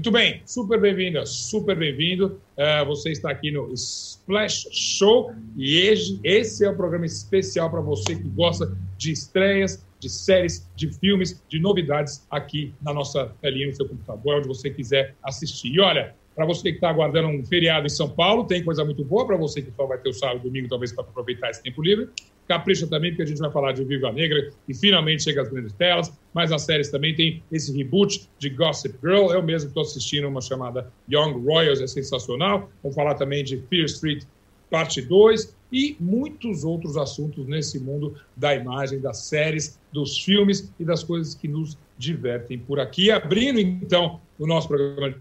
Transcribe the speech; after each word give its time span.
Muito 0.00 0.10
bem, 0.12 0.40
super 0.46 0.80
bem-vinda, 0.80 1.26
super 1.26 1.76
bem-vindo. 1.76 2.40
Uh, 2.56 2.86
você 2.86 3.10
está 3.10 3.30
aqui 3.30 3.50
no 3.50 3.70
Splash 3.74 4.66
Show 4.72 5.30
e 5.56 5.76
esse 6.24 6.64
é 6.64 6.70
um 6.70 6.74
programa 6.74 7.04
especial 7.04 7.70
para 7.70 7.82
você 7.82 8.16
que 8.16 8.28
gosta 8.30 8.74
de 8.96 9.12
estreias, 9.12 9.84
de 9.98 10.08
séries, 10.08 10.66
de 10.74 10.90
filmes, 10.90 11.44
de 11.48 11.60
novidades 11.60 12.26
aqui 12.30 12.72
na 12.80 12.94
nossa 12.94 13.30
telinha, 13.42 13.66
no 13.66 13.74
seu 13.74 13.86
computador, 13.86 14.38
onde 14.38 14.48
você 14.48 14.70
quiser 14.70 15.14
assistir. 15.22 15.74
E 15.74 15.80
olha, 15.80 16.14
para 16.34 16.46
você 16.46 16.70
que 16.70 16.76
está 16.76 16.88
aguardando 16.88 17.28
um 17.28 17.44
feriado 17.44 17.84
em 17.84 17.90
São 17.90 18.08
Paulo, 18.08 18.44
tem 18.44 18.64
coisa 18.64 18.82
muito 18.82 19.04
boa. 19.04 19.26
Para 19.26 19.36
você 19.36 19.60
que 19.60 19.70
só 19.70 19.84
vai 19.84 19.98
ter 19.98 20.08
o 20.08 20.14
sábado 20.14 20.40
e 20.40 20.42
domingo, 20.44 20.68
talvez 20.68 20.92
para 20.92 21.04
aproveitar 21.04 21.50
esse 21.50 21.62
tempo 21.62 21.82
livre. 21.82 22.08
Capricha 22.50 22.84
também, 22.88 23.12
porque 23.12 23.22
a 23.22 23.26
gente 23.26 23.38
vai 23.38 23.50
falar 23.52 23.70
de 23.70 23.84
Viva 23.84 24.10
Negra, 24.10 24.50
e 24.68 24.74
finalmente 24.74 25.22
chega 25.22 25.42
às 25.42 25.48
grandes 25.48 25.72
telas. 25.72 26.12
Mas 26.34 26.50
nas 26.50 26.62
séries 26.62 26.90
também 26.90 27.14
tem 27.14 27.40
esse 27.52 27.72
reboot 27.76 28.28
de 28.40 28.50
Gossip 28.50 28.96
Girl. 29.00 29.30
Eu 29.30 29.40
mesmo 29.40 29.68
estou 29.68 29.84
assistindo 29.84 30.26
uma 30.26 30.40
chamada 30.40 30.92
Young 31.08 31.44
Royals, 31.44 31.80
é 31.80 31.86
sensacional. 31.86 32.68
Vamos 32.82 32.96
falar 32.96 33.14
também 33.14 33.44
de 33.44 33.58
Fear 33.68 33.84
Street 33.84 34.24
parte 34.68 35.00
2 35.00 35.54
e 35.72 35.96
muitos 36.00 36.64
outros 36.64 36.96
assuntos 36.96 37.46
nesse 37.46 37.78
mundo 37.78 38.16
da 38.36 38.52
imagem, 38.52 39.00
das 39.00 39.18
séries, 39.18 39.78
dos 39.92 40.18
filmes 40.18 40.72
e 40.80 40.84
das 40.84 41.04
coisas 41.04 41.36
que 41.36 41.46
nos 41.46 41.78
divertem 41.96 42.58
por 42.58 42.80
aqui. 42.80 43.12
Abrindo 43.12 43.60
então 43.60 44.20
o 44.40 44.46
nosso 44.46 44.66
programa 44.66 45.10
de 45.10 45.16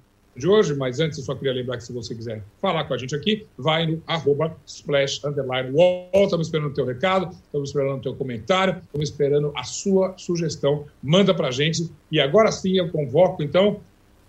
hoje, 0.47 0.75
mas 0.75 0.99
antes 0.99 1.17
eu 1.17 1.23
só 1.23 1.35
queria 1.35 1.53
lembrar 1.53 1.77
que 1.77 1.83
se 1.83 1.93
você 1.93 2.13
quiser 2.13 2.43
falar 2.61 2.83
com 2.85 2.93
a 2.93 2.97
gente 2.97 3.15
aqui, 3.15 3.45
vai 3.57 3.85
no 3.85 4.01
arroba 4.05 4.55
splash 4.65 5.23
underline 5.25 5.71
wall. 5.71 6.09
Estamos 6.13 6.47
esperando 6.47 6.69
o 6.69 6.73
teu 6.73 6.85
recado, 6.85 7.35
estamos 7.45 7.69
esperando 7.69 7.97
o 7.97 8.01
teu 8.01 8.15
comentário, 8.15 8.81
estamos 8.83 9.09
esperando 9.09 9.51
a 9.55 9.63
sua 9.63 10.13
sugestão. 10.17 10.85
Manda 11.01 11.33
para 11.33 11.47
a 11.47 11.51
gente. 11.51 11.89
E 12.11 12.19
agora 12.19 12.51
sim 12.51 12.77
eu 12.77 12.89
convoco, 12.89 13.41
então, 13.41 13.79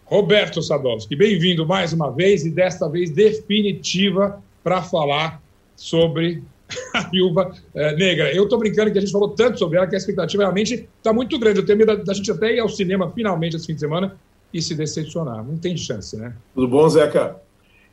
Roberto 0.04 0.62
Sadowski. 0.62 1.14
Bem-vindo 1.14 1.66
mais 1.66 1.92
uma 1.92 2.10
vez 2.10 2.44
e 2.44 2.50
desta 2.50 2.88
vez 2.88 3.10
definitiva 3.10 4.42
para 4.62 4.82
falar 4.82 5.42
sobre 5.76 6.42
a 6.94 7.08
viúva 7.08 7.54
é, 7.74 7.94
negra. 7.96 8.34
Eu 8.34 8.44
estou 8.44 8.58
brincando 8.58 8.90
que 8.90 8.98
a 8.98 9.00
gente 9.00 9.12
falou 9.12 9.30
tanto 9.30 9.58
sobre 9.58 9.78
ela 9.78 9.86
que 9.86 9.94
a 9.94 9.98
expectativa 9.98 10.42
realmente 10.42 10.88
está 10.96 11.12
muito 11.12 11.38
grande. 11.38 11.60
Eu 11.60 11.66
tenho 11.66 11.78
medo 11.78 12.04
da 12.04 12.14
gente 12.14 12.30
até 12.30 12.54
ir 12.54 12.60
ao 12.60 12.68
cinema 12.68 13.10
finalmente 13.12 13.56
esse 13.56 13.66
fim 13.66 13.74
de 13.74 13.80
semana 13.80 14.16
e 14.52 14.60
se 14.60 14.74
decepcionar. 14.74 15.44
Não 15.44 15.56
tem 15.56 15.76
chance, 15.76 16.16
né? 16.16 16.34
Tudo 16.54 16.68
bom, 16.68 16.88
Zeca? 16.88 17.40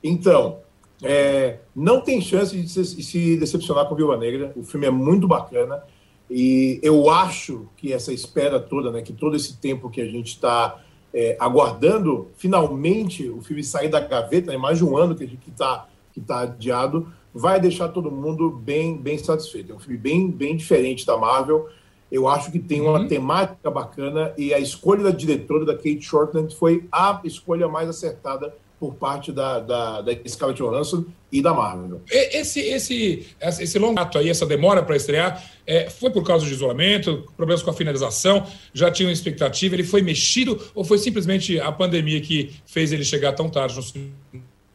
Então, 0.04 0.60
é, 1.04 1.60
não 1.76 2.02
tem 2.02 2.20
chance 2.22 2.60
de 2.60 2.68
se, 2.68 3.38
decepcionar 3.38 3.88
com 3.88 3.96
Viúva 3.96 4.18
Negra. 4.18 4.52
O 4.56 4.64
filme 4.64 4.88
é 4.88 4.92
muito 4.92 5.28
bacana 5.28 5.84
e 6.30 6.80
eu 6.82 7.10
acho 7.10 7.68
que 7.78 7.94
essa 7.94 8.12
espera 8.12 8.60
toda, 8.60 8.92
né, 8.92 9.02
que 9.02 9.14
todo 9.14 9.36
esse 9.36 9.58
tempo 9.58 9.90
que 9.90 10.02
a 10.02 10.06
gente 10.06 10.28
está 10.28 10.82
é, 11.14 11.38
aguardando 11.40 12.30
finalmente 12.36 13.30
o 13.30 13.42
filme 13.42 13.64
sair 13.64 13.90
da 13.90 14.00
gaveta, 14.00 14.52
né, 14.52 14.58
mais 14.58 14.78
de 14.78 14.86
um 14.86 14.98
ano 14.98 15.16
que 15.16 15.40
está 15.48 15.88
que 16.14 16.20
tá 16.20 16.42
adiado, 16.42 17.08
vai 17.32 17.60
deixar 17.60 17.90
todo 17.90 18.10
mundo 18.10 18.50
bem 18.50 18.98
bem 18.98 19.18
satisfeito. 19.18 19.72
É 19.72 19.76
um 19.76 19.80
filme 19.80 19.98
bem 19.98 20.30
bem 20.30 20.58
diferente 20.58 21.06
da 21.06 21.16
Marvel. 21.16 21.70
Eu 22.12 22.28
acho 22.28 22.52
que 22.52 22.60
tem 22.60 22.82
uma 22.82 23.00
uhum. 23.00 23.08
temática 23.08 23.70
bacana 23.70 24.34
e 24.38 24.54
a 24.54 24.60
escolha 24.60 25.04
da 25.04 25.12
diretora, 25.12 25.66
da 25.66 25.76
Kate 25.76 26.02
Shortland, 26.02 26.56
foi 26.56 26.86
a 26.92 27.22
escolha 27.24 27.68
mais 27.68 27.90
acertada 27.90 28.54
por 28.80 28.94
parte 28.96 29.32
da, 29.32 29.60
da, 29.60 30.02
da 30.02 30.12
Scarlett 30.28 30.62
Johansson 30.62 31.06
e 31.32 31.42
da 31.42 31.54
Marvel. 31.54 32.02
Esse, 32.10 32.60
esse, 32.60 33.26
esse 33.42 33.80
longo 33.80 34.00
ato 34.00 34.18
aí, 34.18 34.30
essa 34.30 34.46
demora 34.46 34.84
para 34.84 34.96
estrear, 34.96 35.44
é, 35.66 35.90
foi 35.90 36.12
por 36.12 36.24
causa 36.24 36.46
de 36.46 36.52
isolamento, 36.52 37.26
problemas 37.36 37.64
com 37.64 37.72
a 37.72 37.74
finalização, 37.74 38.46
já 38.74 38.92
tinha 38.92 39.08
uma 39.08 39.14
expectativa, 39.14 39.76
ele 39.76 39.84
foi 39.84 40.02
mexido 40.02 40.62
ou 40.76 40.84
foi 40.84 41.00
simplesmente 41.00 41.60
a 41.60 41.72
pandemia 41.72 42.22
que 42.22 42.56
fez 42.66 42.92
ele 42.92 43.04
chegar 43.04 43.34
tão 43.34 43.50
tarde 43.50 43.76
no 43.76 43.84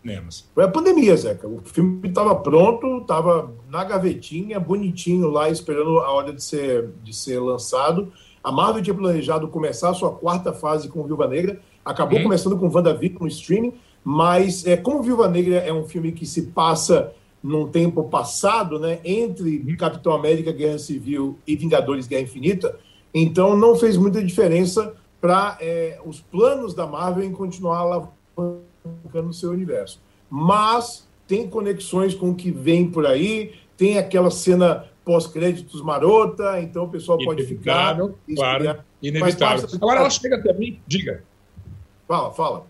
cinemas? 0.03 0.50
Foi 0.55 0.64
a 0.64 0.69
pandemia, 0.69 1.16
Zeca. 1.16 1.47
O 1.47 1.60
filme 1.65 2.09
estava 2.09 2.34
pronto, 2.34 2.99
estava 2.99 3.53
na 3.71 3.84
gavetinha, 3.84 4.59
bonitinho 4.59 5.31
lá, 5.31 5.49
esperando 5.49 5.99
a 6.00 6.10
hora 6.10 6.32
de 6.32 6.43
ser, 6.43 6.91
de 7.03 7.15
ser 7.15 7.38
lançado. 7.38 8.12
A 8.43 8.50
Marvel 8.50 8.82
tinha 8.82 8.94
planejado 8.94 9.47
começar 9.49 9.91
a 9.91 9.94
sua 9.94 10.10
quarta 10.10 10.53
fase 10.53 10.88
com 10.88 11.04
Viúva 11.04 11.28
Negra, 11.28 11.60
acabou 11.84 12.19
hum. 12.19 12.25
começando 12.25 12.59
com 12.59 12.69
WandaVision 12.69 13.22
no 13.22 13.28
streaming, 13.28 13.75
mas 14.04 14.66
é, 14.66 14.76
como 14.76 15.03
Viúva 15.03 15.28
Negra 15.28 15.56
é 15.59 15.72
um 15.72 15.84
filme 15.87 16.10
que 16.10 16.26
se 16.26 16.49
passa 16.49 17.12
num 17.41 17.69
tempo 17.69 18.05
passado, 18.05 18.78
né, 18.78 19.00
entre 19.05 19.59
hum. 19.59 19.76
Capitão 19.76 20.12
América, 20.12 20.50
Guerra 20.53 20.78
Civil 20.78 21.38
e 21.47 21.55
Vingadores 21.55 22.09
Guerra 22.09 22.22
Infinita, 22.22 22.76
então 23.15 23.56
não 23.56 23.76
fez 23.76 23.97
muita 23.97 24.22
diferença 24.22 24.94
para 25.21 25.56
é, 25.60 26.00
os 26.05 26.21
planos 26.21 26.75
da 26.75 26.84
Marvel 26.84 27.22
em 27.22 27.31
continuar 27.31 27.78
alavancando 27.78 28.72
no 29.15 29.32
seu 29.32 29.50
universo. 29.50 30.00
Mas 30.28 31.09
tem 31.26 31.48
conexões 31.48 32.15
com 32.15 32.31
o 32.31 32.34
que 32.34 32.50
vem 32.50 32.91
por 32.91 33.06
aí, 33.06 33.54
tem 33.76 33.98
aquela 33.98 34.31
cena 34.31 34.87
pós-créditos 35.04 35.82
marota, 35.82 36.60
então 36.60 36.84
o 36.84 36.88
pessoal 36.88 37.19
pode 37.19 37.44
ficar. 37.44 37.97
Claro, 37.97 38.84
inevitável. 39.03 39.69
Agora 39.75 40.00
ela 40.00 40.10
chega 40.10 40.43
também, 40.43 40.81
diga. 40.87 41.25
Fala, 42.06 42.32
fala. 42.32 42.66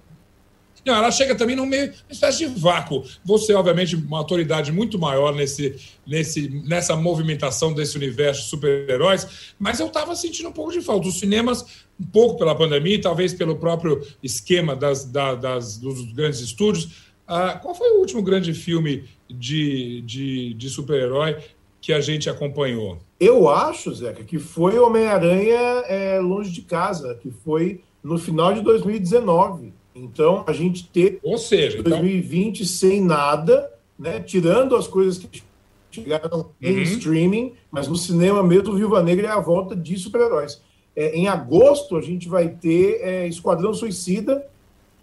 Não, 0.84 0.96
ela 0.96 1.10
chega 1.12 1.34
também 1.34 1.54
num 1.54 1.66
meio, 1.66 1.86
uma 1.86 2.10
espécie 2.10 2.38
de 2.38 2.60
vácuo. 2.60 3.04
Você, 3.24 3.54
obviamente, 3.54 3.94
uma 3.94 4.18
autoridade 4.18 4.72
muito 4.72 4.98
maior 4.98 5.32
nesse, 5.32 5.76
nesse, 6.06 6.48
nessa 6.66 6.96
movimentação 6.96 7.72
desse 7.72 7.96
universo 7.96 8.42
de 8.42 8.48
super-heróis, 8.48 9.54
mas 9.58 9.78
eu 9.78 9.86
estava 9.86 10.16
sentindo 10.16 10.48
um 10.48 10.52
pouco 10.52 10.72
de 10.72 10.80
falta. 10.80 11.06
Os 11.06 11.20
cinemas, 11.20 11.64
um 12.00 12.06
pouco 12.06 12.36
pela 12.36 12.54
pandemia, 12.54 13.00
talvez 13.00 13.32
pelo 13.32 13.56
próprio 13.56 14.04
esquema 14.22 14.74
das, 14.74 15.04
da, 15.04 15.34
das, 15.34 15.78
dos 15.78 16.12
grandes 16.12 16.40
estúdios. 16.40 17.12
Ah, 17.28 17.58
qual 17.62 17.74
foi 17.74 17.90
o 17.92 18.00
último 18.00 18.22
grande 18.22 18.52
filme 18.52 19.04
de, 19.30 20.02
de, 20.02 20.54
de 20.54 20.68
super-herói 20.68 21.36
que 21.80 21.92
a 21.92 22.00
gente 22.00 22.28
acompanhou? 22.28 22.98
Eu 23.20 23.48
acho, 23.48 23.94
Zeca, 23.94 24.24
que 24.24 24.38
foi 24.38 24.78
Homem-Aranha 24.78 25.84
é, 25.86 26.18
Longe 26.18 26.50
de 26.50 26.62
Casa, 26.62 27.14
que 27.22 27.30
foi 27.30 27.80
no 28.02 28.18
final 28.18 28.52
de 28.52 28.62
2019. 28.62 29.72
Então, 29.94 30.44
a 30.46 30.52
gente 30.52 30.88
teve 30.88 31.18
Ou 31.22 31.36
seja, 31.36 31.82
2020 31.82 32.56
então... 32.56 32.66
sem 32.66 33.00
nada, 33.00 33.70
né? 33.98 34.20
tirando 34.20 34.74
as 34.74 34.86
coisas 34.86 35.18
que 35.18 35.42
chegaram 35.90 36.38
uhum. 36.38 36.46
em 36.60 36.82
streaming, 36.82 37.52
mas 37.70 37.88
no 37.88 37.96
cinema 37.96 38.42
mesmo, 38.42 38.74
Viúva 38.74 39.02
Negra 39.02 39.28
é 39.28 39.30
a 39.30 39.40
volta 39.40 39.76
de 39.76 39.96
super-heróis. 39.98 40.62
É, 40.96 41.14
em 41.14 41.28
agosto, 41.28 41.96
a 41.96 42.00
gente 42.00 42.28
vai 42.28 42.48
ter 42.48 43.00
é, 43.02 43.26
Esquadrão 43.26 43.74
Suicida, 43.74 44.46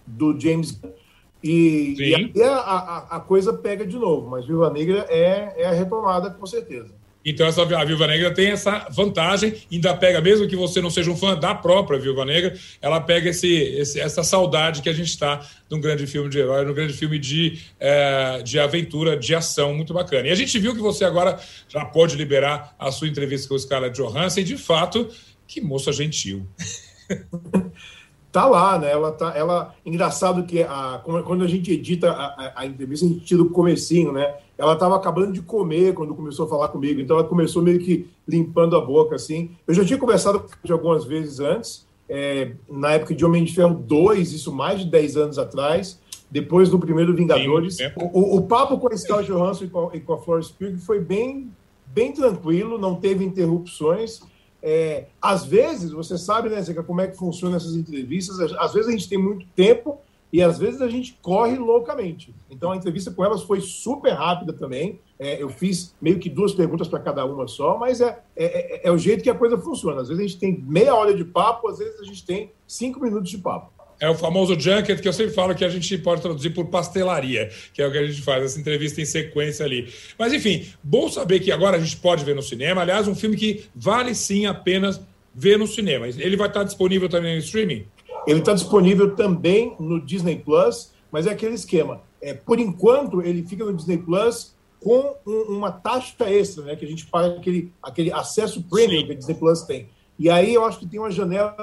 do 0.05 0.39
James 0.39 0.71
Gunn, 0.71 0.91
e, 1.41 1.95
e 1.97 2.15
aí 2.15 2.43
a, 2.43 2.55
a, 2.57 2.97
a, 3.15 3.19
coisa 3.19 3.53
pega 3.53 3.85
de 3.85 3.97
novo, 3.97 4.29
mas 4.29 4.45
Viúva 4.45 4.69
Negra 4.69 5.05
é, 5.07 5.53
é 5.55 5.65
a 5.67 5.71
retomada, 5.71 6.29
com 6.29 6.45
certeza. 6.45 6.93
Então, 7.23 7.45
essa, 7.45 7.61
a 7.61 7.85
Viúva 7.85 8.07
Negra 8.07 8.33
tem 8.33 8.47
essa 8.47 8.87
vantagem, 8.89 9.53
ainda 9.71 9.93
pega, 9.93 10.21
mesmo 10.21 10.47
que 10.47 10.55
você 10.55 10.81
não 10.81 10.89
seja 10.89 11.11
um 11.11 11.17
fã 11.17 11.35
da 11.35 11.53
própria 11.53 11.99
Viúva 11.99 12.23
Negra, 12.23 12.57
ela 12.81 13.01
pega 13.01 13.29
esse, 13.29 13.51
esse 13.51 13.99
essa 13.99 14.23
saudade 14.23 14.81
que 14.81 14.89
a 14.89 14.93
gente 14.93 15.09
está 15.09 15.45
de 15.69 15.75
um 15.75 15.81
grande 15.81 16.07
filme 16.07 16.29
de 16.29 16.39
herói, 16.39 16.63
de 16.63 16.71
um 16.71 16.73
grande 16.73 16.93
filme 16.93 17.19
de, 17.19 17.59
é, 17.79 18.41
de 18.41 18.59
aventura, 18.59 19.17
de 19.17 19.35
ação, 19.35 19.73
muito 19.73 19.93
bacana. 19.93 20.27
E 20.27 20.31
a 20.31 20.35
gente 20.35 20.57
viu 20.57 20.73
que 20.73 20.81
você 20.81 21.03
agora 21.03 21.37
já 21.67 21.83
pode 21.83 22.15
liberar 22.15 22.73
a 22.79 22.91
sua 22.91 23.07
entrevista 23.07 23.49
com 23.49 23.55
o 23.55 23.59
Scarlett 23.59 23.95
Johansson, 23.95 24.39
e 24.39 24.43
de 24.43 24.57
fato, 24.57 25.09
que 25.45 25.59
moça 25.59 25.91
gentil. 25.91 26.47
tá 28.31 28.45
lá, 28.45 28.77
né? 28.77 28.91
Ela 28.91 29.11
tá, 29.11 29.33
ela 29.35 29.73
engraçado 29.85 30.43
que 30.43 30.61
a, 30.61 31.01
quando 31.03 31.43
a 31.43 31.47
gente 31.47 31.71
edita 31.71 32.11
a, 32.11 32.25
a, 32.25 32.53
a 32.61 32.65
entrevista, 32.65 33.05
a 33.05 33.09
gente 33.09 33.25
tira 33.25 33.41
o 33.41 33.49
comecinho, 33.49 34.11
né? 34.11 34.35
Ela 34.57 34.73
estava 34.73 34.95
acabando 34.95 35.31
de 35.31 35.41
comer 35.41 35.93
quando 35.93 36.13
começou 36.13 36.45
a 36.45 36.49
falar 36.49 36.67
comigo, 36.67 36.99
então 36.99 37.17
ela 37.17 37.27
começou 37.27 37.61
meio 37.61 37.79
que 37.79 38.07
limpando 38.27 38.75
a 38.75 38.81
boca, 38.81 39.15
assim. 39.15 39.51
Eu 39.67 39.73
já 39.73 39.83
tinha 39.83 39.97
conversado 39.97 40.39
com 40.39 40.73
algumas 40.73 41.05
vezes 41.05 41.39
antes, 41.39 41.87
é, 42.07 42.53
na 42.69 42.91
época 42.91 43.13
de 43.13 43.23
Homem 43.23 43.43
de 43.43 43.53
Ferro 43.53 43.75
2, 43.75 44.33
isso 44.33 44.51
mais 44.51 44.79
de 44.79 44.85
10 44.87 45.17
anos 45.17 45.39
atrás, 45.39 45.99
depois 46.29 46.69
do 46.69 46.79
primeiro 46.79 47.15
Vingadores. 47.15 47.77
O, 48.13 48.37
o, 48.37 48.41
papo 48.43 48.77
com 48.77 48.87
a 48.91 48.97
Scarlett 48.97 49.31
Johansson 49.31 49.65
e 49.65 49.69
com, 49.69 49.89
e 49.93 49.99
com 49.99 50.13
a 50.13 50.17
Florence 50.17 50.51
Pugh 50.51 50.77
foi 50.77 50.99
bem, 50.99 51.51
bem 51.87 52.11
tranquilo, 52.11 52.77
não 52.77 52.95
teve 52.95 53.23
interrupções. 53.23 54.21
É, 54.61 55.05
às 55.21 55.45
vezes, 55.45 55.91
você 55.91 56.17
sabe, 56.17 56.49
né, 56.49 56.61
Zeca, 56.61 56.83
como 56.83 57.01
é 57.01 57.07
que 57.07 57.17
funciona 57.17 57.57
essas 57.57 57.75
entrevistas. 57.75 58.39
Às 58.53 58.73
vezes 58.73 58.89
a 58.89 58.91
gente 58.91 59.07
tem 59.07 59.17
muito 59.17 59.45
tempo 59.55 59.99
e 60.31 60.41
às 60.43 60.59
vezes 60.59 60.81
a 60.81 60.87
gente 60.87 61.17
corre 61.21 61.57
loucamente. 61.57 62.33
Então 62.49 62.71
a 62.71 62.77
entrevista 62.77 63.11
com 63.11 63.25
elas 63.25 63.41
foi 63.43 63.61
super 63.61 64.13
rápida 64.13 64.53
também. 64.53 64.99
É, 65.17 65.41
eu 65.41 65.49
fiz 65.49 65.95
meio 66.01 66.19
que 66.19 66.29
duas 66.29 66.53
perguntas 66.53 66.87
para 66.87 66.99
cada 66.99 67.25
uma 67.25 67.47
só, 67.47 67.77
mas 67.77 67.99
é, 67.99 68.19
é, 68.35 68.45
é, 68.45 68.87
é, 68.87 68.91
o 68.91 68.97
jeito 68.97 69.23
que 69.23 69.29
a 69.29 69.35
coisa 69.35 69.57
funciona. 69.57 70.01
Às 70.01 70.07
vezes 70.07 70.23
a 70.23 70.27
gente 70.27 70.39
tem 70.39 70.63
meia 70.67 70.93
hora 70.93 71.15
de 71.15 71.25
papo, 71.25 71.67
às 71.67 71.79
vezes 71.79 71.99
a 71.99 72.03
gente 72.03 72.25
tem 72.25 72.51
cinco 72.67 72.99
minutos 72.99 73.29
de 73.29 73.39
papo. 73.39 73.71
É 73.99 74.09
o 74.09 74.15
famoso 74.15 74.57
junket 74.57 75.01
que 75.01 75.07
eu 75.07 75.13
sempre 75.13 75.33
falo 75.33 75.53
que 75.53 75.65
a 75.65 75.69
gente 75.69 75.97
pode 75.97 76.21
traduzir 76.21 76.51
por 76.51 76.65
pastelaria, 76.67 77.49
que 77.73 77.81
é 77.81 77.87
o 77.87 77.91
que 77.91 77.97
a 77.97 78.07
gente 78.07 78.21
faz, 78.21 78.43
essa 78.43 78.59
entrevista 78.59 79.01
em 79.01 79.05
sequência 79.05 79.65
ali. 79.65 79.91
Mas 80.17 80.31
enfim, 80.31 80.67
bom 80.81 81.09
saber 81.09 81.41
que 81.41 81.51
agora 81.51 81.75
a 81.75 81.79
gente 81.79 81.97
pode 81.97 82.23
ver 82.23 82.33
no 82.33 82.41
cinema. 82.41 82.81
Aliás, 82.81 83.07
um 83.07 83.15
filme 83.15 83.35
que 83.35 83.65
vale 83.75 84.15
sim 84.15 84.45
apenas 84.45 85.01
ver 85.35 85.57
no 85.57 85.67
cinema. 85.67 86.07
Ele 86.07 86.37
vai 86.37 86.47
estar 86.47 86.63
disponível 86.63 87.09
também 87.09 87.35
no 87.35 87.39
streaming? 87.39 87.85
Ele 88.25 88.39
está 88.39 88.53
disponível 88.53 89.15
também 89.15 89.75
no 89.79 89.99
Disney 89.99 90.37
Plus, 90.37 90.91
mas 91.11 91.27
é 91.27 91.31
aquele 91.31 91.55
esquema. 91.55 92.01
É, 92.21 92.33
por 92.33 92.59
enquanto, 92.59 93.21
ele 93.21 93.43
fica 93.43 93.65
no 93.65 93.73
Disney 93.73 93.97
Plus 93.97 94.55
com 94.79 95.15
um, 95.25 95.57
uma 95.57 95.71
taxa 95.71 96.29
extra, 96.29 96.63
né? 96.63 96.75
Que 96.75 96.85
a 96.85 96.87
gente 96.87 97.05
paga 97.05 97.35
aquele, 97.35 97.71
aquele 97.81 98.11
acesso 98.11 98.63
premium 98.63 99.01
Sim. 99.01 99.05
que 99.07 99.11
a 99.11 99.15
Disney 99.15 99.35
Plus 99.35 99.61
tem. 99.63 99.89
E 100.17 100.29
aí 100.29 100.53
eu 100.53 100.65
acho 100.65 100.79
que 100.79 100.87
tem 100.87 100.99
uma 100.99 101.11
janela 101.11 101.55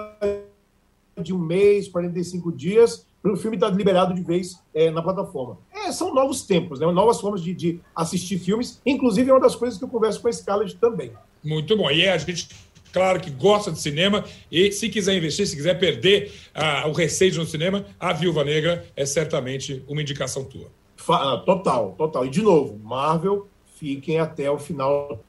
de 1.22 1.32
um 1.32 1.38
mês, 1.38 1.88
45 1.88 2.52
dias, 2.52 3.06
para 3.22 3.32
o 3.32 3.36
filme 3.36 3.56
estar 3.56 3.70
tá 3.70 3.76
liberado 3.76 4.14
de 4.14 4.22
vez 4.22 4.62
é, 4.74 4.90
na 4.90 5.02
plataforma. 5.02 5.58
É, 5.74 5.90
são 5.90 6.14
novos 6.14 6.42
tempos, 6.42 6.78
né? 6.78 6.86
novas 6.92 7.20
formas 7.20 7.42
de, 7.42 7.54
de, 7.54 7.80
assistir 7.94 8.38
filmes. 8.38 8.80
Inclusive, 8.84 9.30
é 9.30 9.32
uma 9.32 9.40
das 9.40 9.56
coisas 9.56 9.78
que 9.78 9.84
eu 9.84 9.88
converso 9.88 10.20
com 10.20 10.28
a 10.28 10.32
Scarlett 10.32 10.76
também. 10.76 11.12
Muito 11.42 11.76
bom. 11.76 11.90
E 11.90 12.02
é, 12.02 12.12
a 12.12 12.18
gente, 12.18 12.48
claro 12.92 13.20
que 13.20 13.30
gosta 13.30 13.72
de 13.72 13.80
cinema 13.80 14.24
e 14.50 14.70
se 14.70 14.88
quiser 14.88 15.16
investir, 15.16 15.46
se 15.46 15.56
quiser 15.56 15.78
perder 15.78 16.32
uh, 16.54 16.88
o 16.88 16.92
receio 16.92 17.34
no 17.36 17.46
cinema, 17.46 17.84
A 17.98 18.12
Viúva 18.12 18.44
Negra 18.44 18.86
é 18.94 19.04
certamente 19.06 19.82
uma 19.88 20.02
indicação 20.02 20.44
tua. 20.44 20.70
Ah, 21.08 21.42
total, 21.44 21.94
total. 21.96 22.26
E, 22.26 22.30
de 22.30 22.42
novo, 22.42 22.78
Marvel, 22.78 23.48
fiquem 23.76 24.18
até 24.18 24.50
o 24.50 24.58
final 24.58 25.20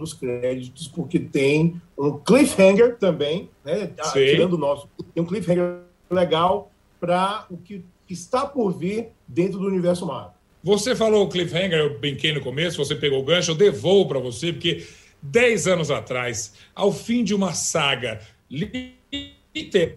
dos 0.00 0.12
créditos, 0.12 0.88
porque 0.88 1.18
tem 1.18 1.80
um 1.96 2.18
cliffhanger 2.18 2.96
também, 2.96 3.48
né? 3.64 3.92
Ah, 3.98 4.10
tirando 4.10 4.54
o 4.54 4.58
nosso. 4.58 4.88
Tem 5.14 5.22
um 5.22 5.26
cliffhanger 5.26 5.78
legal 6.10 6.70
para 6.98 7.46
o 7.50 7.56
que 7.56 7.84
está 8.08 8.44
por 8.44 8.72
vir 8.72 9.08
dentro 9.28 9.58
do 9.58 9.66
universo 9.66 10.04
Marvel. 10.06 10.32
Você 10.62 10.94
falou 10.94 11.28
cliffhanger, 11.28 11.78
eu 11.78 11.98
brinquei 11.98 12.32
no 12.32 12.40
começo, 12.40 12.84
você 12.84 12.94
pegou 12.94 13.20
o 13.20 13.24
gancho, 13.24 13.52
eu 13.52 13.54
devolvo 13.54 14.08
para 14.08 14.18
você, 14.18 14.52
porque 14.52 14.84
10 15.22 15.66
anos 15.68 15.90
atrás, 15.90 16.54
ao 16.74 16.92
fim 16.92 17.24
de 17.24 17.34
uma 17.34 17.54
saga, 17.54 18.20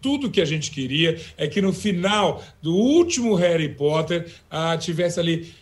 tudo 0.02 0.32
que 0.32 0.42
a 0.42 0.46
gente 0.46 0.72
queria 0.72 1.20
é 1.38 1.48
que 1.48 1.62
no 1.62 1.74
final 1.74 2.44
do 2.62 2.74
último 2.76 3.36
Harry 3.36 3.70
Potter 3.70 4.32
ah, 4.50 4.78
tivesse 4.78 5.20
ali 5.20 5.54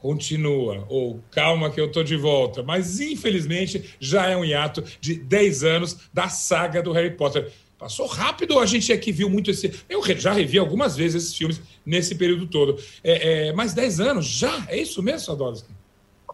continua, 0.00 0.84
ou 0.88 1.20
calma 1.30 1.70
que 1.70 1.80
eu 1.80 1.90
tô 1.90 2.02
de 2.02 2.16
volta. 2.16 2.62
Mas, 2.62 3.00
infelizmente, 3.00 3.96
já 3.98 4.26
é 4.26 4.36
um 4.36 4.44
hiato 4.44 4.82
de 5.00 5.14
10 5.14 5.64
anos 5.64 5.98
da 6.12 6.28
saga 6.28 6.82
do 6.82 6.92
Harry 6.92 7.16
Potter. 7.16 7.52
Passou 7.78 8.06
rápido, 8.06 8.58
a 8.58 8.66
gente 8.66 8.92
aqui 8.92 9.12
viu 9.12 9.30
muito 9.30 9.50
esse. 9.50 9.72
Eu 9.88 10.02
já 10.16 10.32
revi 10.32 10.58
algumas 10.58 10.96
vezes 10.96 11.22
esses 11.22 11.36
filmes 11.36 11.60
nesse 11.86 12.14
período 12.14 12.46
todo. 12.46 12.76
É, 13.04 13.48
é, 13.48 13.52
mais 13.52 13.72
10 13.72 14.00
anos, 14.00 14.26
já? 14.26 14.66
É 14.68 14.76
isso 14.76 15.02
mesmo, 15.02 15.20
Sadowski? 15.20 15.68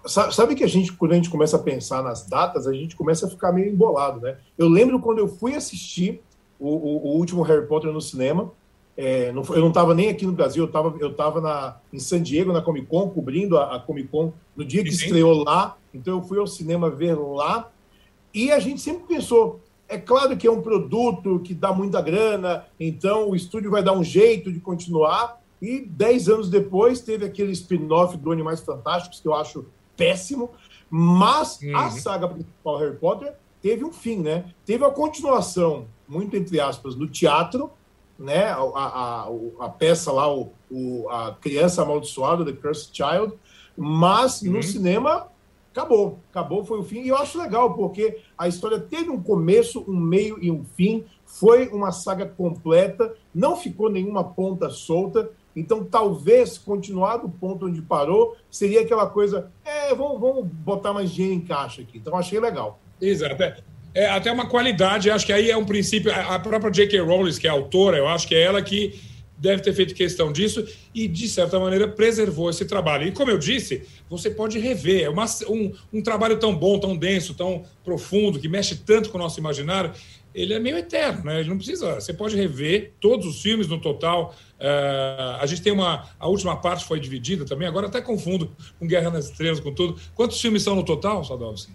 Sabe 0.07 0.55
que 0.55 0.65
a 0.65 0.67
gente, 0.67 0.93
quando 0.93 1.13
a 1.13 1.15
gente 1.15 1.31
começa 1.31 1.57
a 1.57 1.59
pensar 1.59 2.03
nas 2.03 2.27
datas, 2.27 2.67
a 2.67 2.73
gente 2.73 2.95
começa 2.95 3.27
a 3.27 3.31
ficar 3.31 3.53
meio 3.53 3.71
embolado, 3.71 4.21
né? 4.21 4.37
Eu 4.57 4.69
lembro 4.69 5.01
quando 5.01 5.19
eu 5.19 5.29
fui 5.29 5.55
assistir 5.55 6.21
o, 6.59 6.69
o, 6.69 7.07
o 7.07 7.17
último 7.17 7.43
Harry 7.43 7.67
Potter 7.67 7.91
no 7.91 8.01
cinema, 8.01 8.53
é, 8.97 9.33
não, 9.33 9.43
eu 9.43 9.61
não 9.61 9.69
estava 9.69 9.93
nem 9.95 10.09
aqui 10.09 10.25
no 10.25 10.33
Brasil, 10.33 10.63
eu 10.63 10.69
estava 10.69 10.97
eu 11.01 11.15
tava 11.15 11.41
na, 11.41 11.77
em 11.93 11.99
San 11.99 12.23
Diego, 12.23 12.53
na 12.53 12.63
Comic 12.63 12.87
Con, 12.87 13.11
cobrindo 13.11 13.59
a, 13.59 13.77
a 13.77 13.81
Comic 13.81 14.09
Con 14.09 14.33
no 14.57 14.65
dia 14.65 14.85
que 14.85 14.93
Sim. 14.93 15.05
estreou 15.07 15.43
lá. 15.43 15.77
Então 15.93 16.19
eu 16.19 16.23
fui 16.23 16.39
ao 16.39 16.47
cinema 16.47 16.89
ver 16.89 17.15
lá. 17.15 17.71
E 18.33 18.53
a 18.53 18.59
gente 18.59 18.81
sempre 18.81 19.05
pensou, 19.07 19.61
é 19.89 19.99
claro 19.99 20.37
que 20.37 20.47
é 20.47 20.51
um 20.51 20.63
produto 20.63 21.41
que 21.41 21.55
dá 21.55 21.73
muita 21.73 22.01
grana, 22.01 22.67
então 22.79 23.31
o 23.31 23.37
estúdio 23.37 23.71
vai 23.71 23.83
dar 23.83 23.93
um 23.93 24.05
jeito 24.05 24.53
de 24.53 24.61
continuar. 24.61 25.41
E 25.61 25.81
dez 25.81 26.29
anos 26.29 26.51
depois 26.51 27.01
teve 27.01 27.25
aquele 27.25 27.53
spin-off 27.53 28.17
do 28.17 28.31
Animais 28.31 28.61
Fantásticos, 28.61 29.21
que 29.21 29.27
eu 29.27 29.35
acho 29.35 29.67
péssimo. 29.97 30.51
Mas 30.91 31.59
uhum. 31.61 31.77
a 31.77 31.91
saga 31.91 32.29
principal 32.29 32.79
Harry 32.79 32.97
Potter 32.97 33.33
teve 33.63 33.85
um 33.85 33.93
fim, 33.93 34.19
né? 34.19 34.45
Teve 34.67 34.85
a 34.85 34.91
continuação, 34.91 35.87
muito 36.07 36.37
entre 36.37 36.61
aspas, 36.61 36.95
no 36.95 37.09
teatro, 37.09 37.71
né, 38.19 38.47
a, 38.47 38.59
a, 38.59 39.29
a, 39.61 39.69
peça 39.69 40.13
lá, 40.13 40.33
o, 40.33 40.53
o, 40.71 41.09
a 41.09 41.33
Criança 41.41 41.83
Amaldiçoada, 41.83 42.45
The 42.45 42.53
Cursed 42.53 42.91
Child, 42.95 43.35
mas 43.77 44.43
uhum. 44.43 44.53
no 44.53 44.63
cinema 44.63 45.29
acabou, 45.73 46.21
acabou, 46.31 46.65
foi 46.65 46.79
o 46.79 46.85
fim. 46.85 47.01
E 47.01 47.09
eu 47.09 47.17
acho 47.17 47.37
legal, 47.37 47.75
porque 47.75 48.21
a 48.39 48.47
história 48.47 48.79
teve 48.79 49.11
um 49.11 49.21
começo, 49.21 49.85
um 49.89 49.99
meio 49.99 50.39
e 50.41 50.51
um 50.51 50.65
fim, 50.65 51.05
foi 51.25 51.69
uma 51.69 51.91
saga 51.91 52.27
completa, 52.27 53.13
não 53.35 53.57
ficou 53.57 53.91
nenhuma 53.91 54.23
ponta 54.23 54.71
solta. 54.71 55.31
Então, 55.57 55.85
talvez 55.85 56.59
continuar 56.59 57.19
do 57.19 57.29
ponto 57.29 57.67
onde 57.67 57.83
parou 57.83 58.37
seria 58.51 58.83
aquela 58.83 59.07
coisa, 59.07 59.51
é, 59.65 59.95
vamos, 59.95 60.21
vamos 60.21 60.47
botar 60.47 60.93
mais 60.93 61.11
dinheiro 61.11 61.37
em 61.37 61.45
caixa 61.45 61.83
aqui. 61.83 61.99
Então, 61.99 62.17
achei 62.17 62.39
legal. 62.39 62.79
Exato. 63.01 63.65
É, 63.95 64.07
até 64.07 64.33
uma 64.33 64.47
qualidade, 64.47 65.09
acho 65.09 65.25
que 65.25 65.33
aí 65.33 65.51
é 65.51 65.57
um 65.57 65.65
princípio. 65.65 66.13
A 66.13 66.39
própria 66.39 66.71
J.K. 66.71 67.01
Rowling, 67.01 67.33
que 67.35 67.47
é 67.47 67.51
autora, 67.51 67.97
eu 67.97 68.09
acho 68.09 68.27
que 68.27 68.35
é 68.35 68.43
ela 68.43 68.61
que 68.61 69.01
deve 69.37 69.63
ter 69.63 69.73
feito 69.73 69.95
questão 69.95 70.33
disso 70.33 70.67
e, 70.95 71.07
de 71.07 71.29
certa 71.29 71.61
maneira, 71.61 71.87
preservou 71.87 72.51
esse 72.51 72.65
trabalho. 72.65 73.07
E, 73.07 73.13
como 73.13 73.31
eu 73.31 73.39
disse, 73.39 73.83
você 74.09 74.31
pode 74.31 74.59
rever. 74.59 75.05
É 75.05 75.09
uma, 75.09 75.27
um, 75.49 75.73
um 75.93 76.03
trabalho 76.03 76.39
tão 76.39 76.55
bom, 76.55 76.79
tão 76.79 76.97
denso, 76.97 77.35
tão 77.35 77.65
profundo, 77.85 78.41
que 78.41 78.49
mexe 78.49 78.77
tanto 78.77 79.11
com 79.11 79.19
o 79.19 79.21
nosso 79.21 79.39
imaginário, 79.39 79.93
ele 80.35 80.53
é 80.53 80.59
meio 80.59 80.77
eterno, 80.77 81.25
né? 81.25 81.41
Ele 81.41 81.49
não 81.49 81.57
precisa. 81.57 81.95
Você 81.95 82.13
pode 82.13 82.35
rever 82.35 82.93
todos 83.01 83.27
os 83.27 83.41
filmes 83.41 83.69
no 83.69 83.81
total. 83.81 84.35
Uh, 84.59 85.39
a 85.41 85.47
gente 85.47 85.63
tem 85.63 85.73
uma. 85.73 86.09
A 86.19 86.27
última 86.27 86.57
parte 86.57 86.85
foi 86.85 86.99
dividida 86.99 87.45
também, 87.45 87.69
agora 87.69 87.87
até 87.87 88.01
confundo 88.01 88.51
com 88.79 88.87
Guerra 88.87 89.11
nas 89.11 89.27
Estrelas, 89.27 89.61
com 89.61 89.73
tudo. 89.73 89.97
Quantos 90.15 90.41
filmes 90.41 90.63
são 90.63 90.75
no 90.75 90.85
total, 90.85 91.23
Sadovski? 91.23 91.73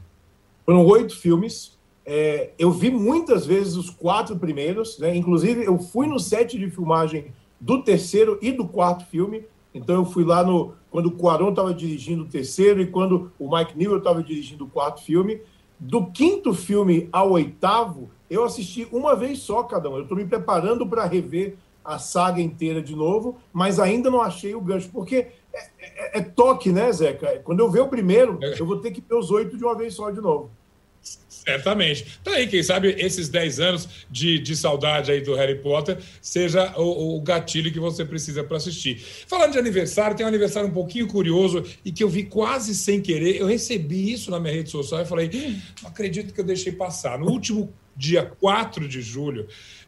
Foram 0.65 0.85
oito 0.85 1.15
filmes. 1.15 1.78
É, 2.11 2.49
eu 2.57 2.71
vi 2.71 2.89
muitas 2.89 3.45
vezes 3.45 3.75
os 3.75 3.91
quatro 3.91 4.35
primeiros, 4.35 4.97
né? 4.97 5.15
inclusive 5.15 5.63
eu 5.63 5.77
fui 5.77 6.07
no 6.07 6.19
set 6.19 6.57
de 6.57 6.67
filmagem 6.67 7.31
do 7.59 7.83
terceiro 7.83 8.39
e 8.41 8.51
do 8.51 8.67
quarto 8.67 9.05
filme. 9.05 9.45
Então 9.75 9.93
eu 9.93 10.05
fui 10.05 10.23
lá 10.23 10.43
no 10.43 10.73
quando 10.89 11.05
o 11.05 11.11
Cuarón 11.11 11.51
estava 11.51 11.71
dirigindo 11.71 12.23
o 12.23 12.27
terceiro 12.27 12.81
e 12.81 12.87
quando 12.87 13.31
o 13.37 13.55
Mike 13.55 13.77
Newell 13.77 13.99
estava 13.99 14.23
dirigindo 14.23 14.65
o 14.65 14.69
quarto 14.69 15.03
filme. 15.03 15.39
Do 15.79 16.07
quinto 16.07 16.51
filme 16.51 17.07
ao 17.11 17.29
oitavo, 17.29 18.09
eu 18.27 18.43
assisti 18.43 18.87
uma 18.91 19.15
vez 19.15 19.37
só 19.37 19.61
cada 19.61 19.87
um. 19.87 19.97
Eu 19.97 20.01
estou 20.01 20.17
me 20.17 20.25
preparando 20.25 20.87
para 20.87 21.05
rever 21.05 21.57
a 21.85 21.99
saga 21.99 22.41
inteira 22.41 22.81
de 22.81 22.95
novo, 22.95 23.37
mas 23.53 23.79
ainda 23.79 24.09
não 24.09 24.19
achei 24.19 24.55
o 24.55 24.61
gancho, 24.61 24.89
porque 24.91 25.27
é, 25.53 25.59
é, 25.79 26.19
é 26.19 26.21
toque, 26.21 26.71
né, 26.71 26.91
Zeca? 26.91 27.39
Quando 27.43 27.59
eu 27.59 27.69
ver 27.69 27.81
o 27.81 27.87
primeiro, 27.87 28.39
eu 28.41 28.65
vou 28.65 28.77
ter 28.77 28.89
que 28.89 28.99
ver 28.99 29.15
os 29.15 29.29
oito 29.29 29.55
de 29.55 29.63
uma 29.63 29.75
vez 29.75 29.93
só 29.93 30.09
de 30.09 30.19
novo. 30.19 30.49
Certamente. 31.01 32.19
Tá 32.23 32.31
aí, 32.31 32.47
quem 32.47 32.61
sabe 32.61 32.95
esses 32.99 33.27
10 33.27 33.59
anos 33.59 33.89
de, 34.09 34.37
de 34.37 34.55
saudade 34.55 35.11
aí 35.11 35.21
do 35.21 35.33
Harry 35.33 35.55
Potter 35.55 35.97
seja 36.21 36.73
o, 36.77 37.17
o 37.17 37.21
gatilho 37.21 37.71
que 37.71 37.79
você 37.79 38.05
precisa 38.05 38.43
para 38.43 38.57
assistir. 38.57 39.01
Falando 39.27 39.53
de 39.53 39.57
aniversário, 39.57 40.15
tem 40.15 40.25
um 40.25 40.29
aniversário 40.29 40.69
um 40.69 40.73
pouquinho 40.73 41.07
curioso 41.07 41.63
e 41.83 41.91
que 41.91 42.03
eu 42.03 42.09
vi 42.09 42.23
quase 42.23 42.75
sem 42.75 43.01
querer. 43.01 43.37
Eu 43.37 43.47
recebi 43.47 44.11
isso 44.11 44.29
na 44.29 44.39
minha 44.39 44.53
rede 44.53 44.69
social 44.69 45.01
e 45.01 45.05
falei: 45.05 45.29
não 45.81 45.89
acredito 45.89 46.33
que 46.33 46.39
eu 46.39 46.45
deixei 46.45 46.71
passar. 46.71 47.17
No 47.17 47.27
último 47.31 47.73
dia 47.95 48.23
4 48.23 48.87
de 48.87 49.01
julho, 49.01 49.47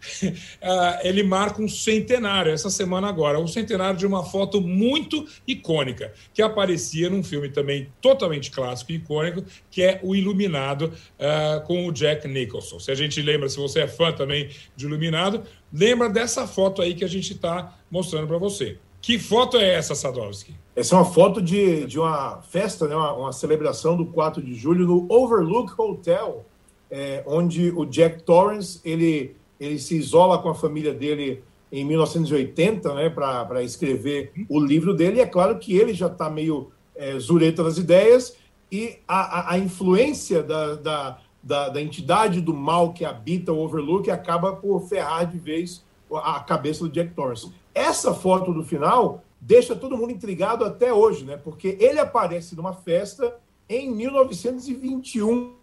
ele 1.04 1.24
marca 1.24 1.62
um 1.62 1.68
centenário, 1.68 2.52
essa 2.52 2.70
semana 2.70 3.08
agora, 3.08 3.40
um 3.40 3.48
centenário 3.48 3.98
de 3.98 4.06
uma 4.06 4.24
foto 4.24 4.62
muito 4.62 5.28
icônica, 5.48 6.14
que 6.34 6.42
aparecia 6.42 7.10
num 7.10 7.24
filme 7.24 7.50
também 7.50 7.92
totalmente 8.02 8.52
clássico 8.52 8.92
e 8.92 8.96
icônico, 8.96 9.44
que 9.70 9.82
é 9.82 10.00
O 10.04 10.16
Iluminado, 10.16 10.94
uh, 11.20 11.66
com 11.66 11.88
o 11.88 11.92
Jack 11.92 12.28
Nicholson. 12.28 12.80
Se 12.80 12.92
a 12.92 12.96
gente 12.96 13.22
lembra, 13.22 13.50
se 13.50 13.58
você 13.58 13.82
é 13.82 13.88
fã 13.88 14.12
também 14.12 14.50
de 14.76 14.86
Iluminado, 14.86 15.44
lembra 15.72 16.10
dessa 16.10 16.48
foto 16.48 16.82
aí 16.82 16.94
que 16.94 17.04
a 17.04 17.10
gente 17.10 17.34
está 17.34 17.78
mostrando 17.90 18.28
para 18.28 18.38
você. 18.38 18.78
Que 19.02 19.18
foto 19.18 19.58
é 19.58 19.74
essa, 19.74 19.96
Sadowski? 19.96 20.54
Essa 20.76 20.96
é 20.96 20.98
uma 21.00 21.06
foto 21.06 21.42
de, 21.42 21.86
de 21.88 22.00
uma 22.00 22.42
festa, 22.44 22.88
né? 22.88 22.96
uma, 22.96 23.14
uma 23.14 23.32
celebração 23.32 23.98
do 23.98 24.06
4 24.06 24.42
de 24.44 24.54
julho 24.54 24.86
no 24.86 25.08
Overlook 25.10 25.74
Hotel, 25.76 26.46
é, 26.90 27.24
onde 27.26 27.72
o 27.72 27.86
Jack 27.86 28.22
Torrance 28.24 28.80
ele, 28.86 29.36
ele 29.62 29.78
se 29.78 29.96
isola 29.96 30.40
com 30.40 30.50
a 30.50 30.56
família 30.56 30.92
dele 30.92 31.44
em 31.72 31.86
1980 31.86 32.96
né, 32.96 33.10
para 33.12 33.62
escrever 33.62 34.34
o 34.50 34.60
livro 34.60 34.96
dele. 34.96 35.18
E 35.18 35.22
é 35.22 35.26
claro 35.28 35.60
que 35.60 35.78
ele 35.78 35.94
já 35.94 36.08
está 36.08 36.32
meio 36.32 36.72
é, 36.96 37.18
zureta 37.20 37.64
das 37.64 37.78
ideias 37.78 38.36
e 38.72 38.98
a, 39.08 39.20
a, 39.20 39.54
a 39.54 39.58
influência 39.60 40.42
da, 40.42 40.76
da, 40.76 41.20
da, 41.44 41.70
da, 41.70 41.82
entidade 41.82 42.42
do 42.42 42.56
mal 42.56 42.92
que 42.92 43.06
habita 43.06 43.54
o 43.54 43.60
Overlook 43.60 44.10
acaba 44.10 44.56
por 44.56 44.82
ferrar 44.88 45.30
de 45.30 45.38
vez 45.38 45.86
a 46.12 46.40
cabeça 46.40 46.84
do 46.84 46.90
Jack 46.90 47.14
Torrance. 47.14 47.52
Essa 47.74 48.16
foto 48.16 48.52
do 48.52 48.64
final 48.64 49.24
deixa 49.40 49.76
todo 49.76 49.96
mundo 49.96 50.12
intrigado 50.12 50.66
até 50.66 50.92
hoje, 50.92 51.24
né? 51.24 51.38
Porque 51.38 51.78
ele 51.80 52.00
aparece 52.00 52.56
numa 52.56 52.74
festa 52.74 53.36
em 53.70 53.92
1921 53.92 55.54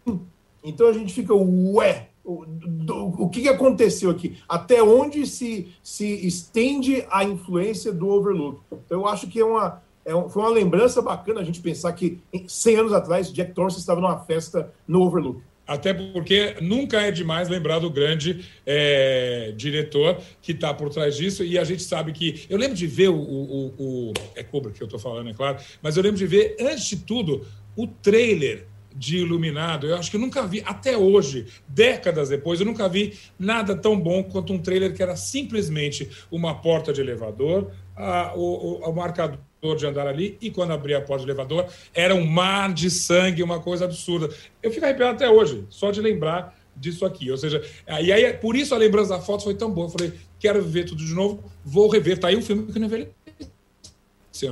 então 0.62 0.88
a 0.88 0.92
gente 0.92 1.12
fica, 1.12 1.34
ué, 1.34 2.08
o, 2.28 2.44
do, 2.46 3.06
o 3.22 3.28
que, 3.30 3.48
aconteceu 3.48 4.10
aqui? 4.10 4.36
Até 4.46 4.82
onde 4.82 5.26
se, 5.26 5.68
se 5.82 6.26
estende 6.26 7.02
a 7.10 7.24
influência 7.24 7.90
do 7.90 8.06
Overlook? 8.06 8.60
Então 8.70 9.00
eu 9.00 9.08
acho 9.08 9.26
que 9.28 9.40
é 9.40 9.44
uma, 9.44 9.82
é 10.04 10.14
um, 10.14 10.28
foi 10.28 10.42
uma 10.42 10.50
lembrança 10.50 11.00
bacana 11.00 11.40
a 11.40 11.44
gente 11.44 11.60
pensar 11.60 11.90
que 11.94 12.20
100 12.46 12.76
anos 12.76 12.92
atrás 12.92 13.32
Jack 13.32 13.52
Torrance 13.52 13.78
estava 13.78 14.02
numa 14.02 14.18
festa 14.18 14.70
no 14.86 15.00
Overlook. 15.00 15.40
Até 15.66 15.94
porque 15.94 16.56
nunca 16.60 17.00
é 17.00 17.10
demais 17.10 17.48
lembrar 17.48 17.78
do 17.78 17.90
grande 17.90 18.44
é, 18.64 19.52
diretor 19.56 20.18
que 20.40 20.52
está 20.52 20.72
por 20.72 20.90
trás 20.90 21.16
disso. 21.16 21.44
E 21.44 21.58
a 21.58 21.64
gente 21.64 21.82
sabe 21.82 22.12
que. 22.12 22.46
Eu 22.48 22.56
lembro 22.56 22.74
de 22.74 22.86
ver 22.86 23.08
o. 23.08 23.18
o, 23.18 23.74
o 23.78 24.12
é 24.34 24.42
Cobra 24.42 24.70
que 24.70 24.82
eu 24.82 24.86
estou 24.86 24.98
falando, 24.98 25.28
é 25.28 25.34
claro. 25.34 25.58
Mas 25.82 25.98
eu 25.98 26.02
lembro 26.02 26.16
de 26.16 26.26
ver, 26.26 26.56
antes 26.58 26.86
de 26.86 26.96
tudo, 26.96 27.46
o 27.76 27.86
trailer 27.86 28.66
de 28.98 29.18
Iluminado. 29.18 29.86
Eu 29.86 29.96
acho 29.96 30.10
que 30.10 30.16
eu 30.16 30.20
nunca 30.20 30.44
vi, 30.46 30.62
até 30.66 30.96
hoje, 30.96 31.46
décadas 31.68 32.28
depois, 32.28 32.58
eu 32.58 32.66
nunca 32.66 32.88
vi 32.88 33.16
nada 33.38 33.76
tão 33.76 33.98
bom 33.98 34.24
quanto 34.24 34.52
um 34.52 34.58
trailer 34.58 34.92
que 34.92 35.02
era 35.02 35.14
simplesmente 35.14 36.10
uma 36.30 36.60
porta 36.60 36.92
de 36.92 37.00
elevador, 37.00 37.70
a, 37.96 38.34
o, 38.34 38.40
o, 38.40 38.90
o 38.90 38.92
marcador 38.94 39.38
de 39.76 39.86
andar 39.86 40.06
ali, 40.06 40.36
e 40.40 40.50
quando 40.50 40.72
abria 40.72 40.98
a 40.98 41.00
porta 41.00 41.24
do 41.24 41.30
elevador, 41.30 41.66
era 41.94 42.14
um 42.14 42.26
mar 42.26 42.72
de 42.72 42.90
sangue, 42.90 43.42
uma 43.42 43.60
coisa 43.60 43.84
absurda. 43.84 44.28
Eu 44.62 44.70
fico 44.70 44.84
arrepiado 44.84 45.14
até 45.14 45.30
hoje, 45.30 45.64
só 45.68 45.90
de 45.90 46.00
lembrar 46.00 46.56
disso 46.76 47.04
aqui. 47.04 47.30
Ou 47.30 47.36
seja, 47.36 47.62
e 48.02 48.12
aí, 48.12 48.32
por 48.34 48.56
isso 48.56 48.74
a 48.74 48.78
lembrança 48.78 49.10
da 49.10 49.20
foto 49.20 49.44
foi 49.44 49.54
tão 49.54 49.70
boa. 49.70 49.86
Eu 49.86 49.90
falei, 49.90 50.12
quero 50.38 50.62
ver 50.62 50.84
tudo 50.84 51.04
de 51.04 51.14
novo, 51.14 51.42
vou 51.64 51.88
rever. 51.88 52.18
Tá 52.18 52.28
aí 52.28 52.36
um 52.36 52.42
filme 52.42 52.72
que 52.72 52.78
não 52.78 52.86
envelheceu, 52.86 53.12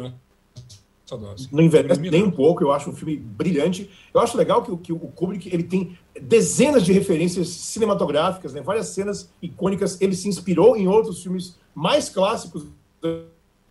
né? 0.01 0.13
Não 1.53 1.63
envelhece 1.63 2.01
nem 2.01 2.25
um 2.25 2.31
pouco, 2.31 2.65
eu 2.65 2.73
acho 2.73 2.91
um 2.91 2.93
filme 2.93 3.17
brilhante. 3.17 3.89
Eu 4.13 4.21
acho 4.21 4.37
legal 4.37 4.63
que, 4.63 4.77
que 4.79 4.93
o 4.93 4.99
Kubrick 4.99 5.49
ele 5.53 5.63
tem 5.63 5.97
dezenas 6.21 6.85
de 6.85 6.93
referências 6.93 7.49
cinematográficas, 7.49 8.53
né? 8.53 8.61
várias 8.61 8.89
cenas 8.89 9.31
icônicas. 9.41 10.01
Ele 10.01 10.17
se 10.17 10.29
inspirou 10.29 10.77
em 10.77 10.89
outros 10.89 11.23
filmes 11.23 11.57
mais 11.73 12.09
clássicos 12.09 12.67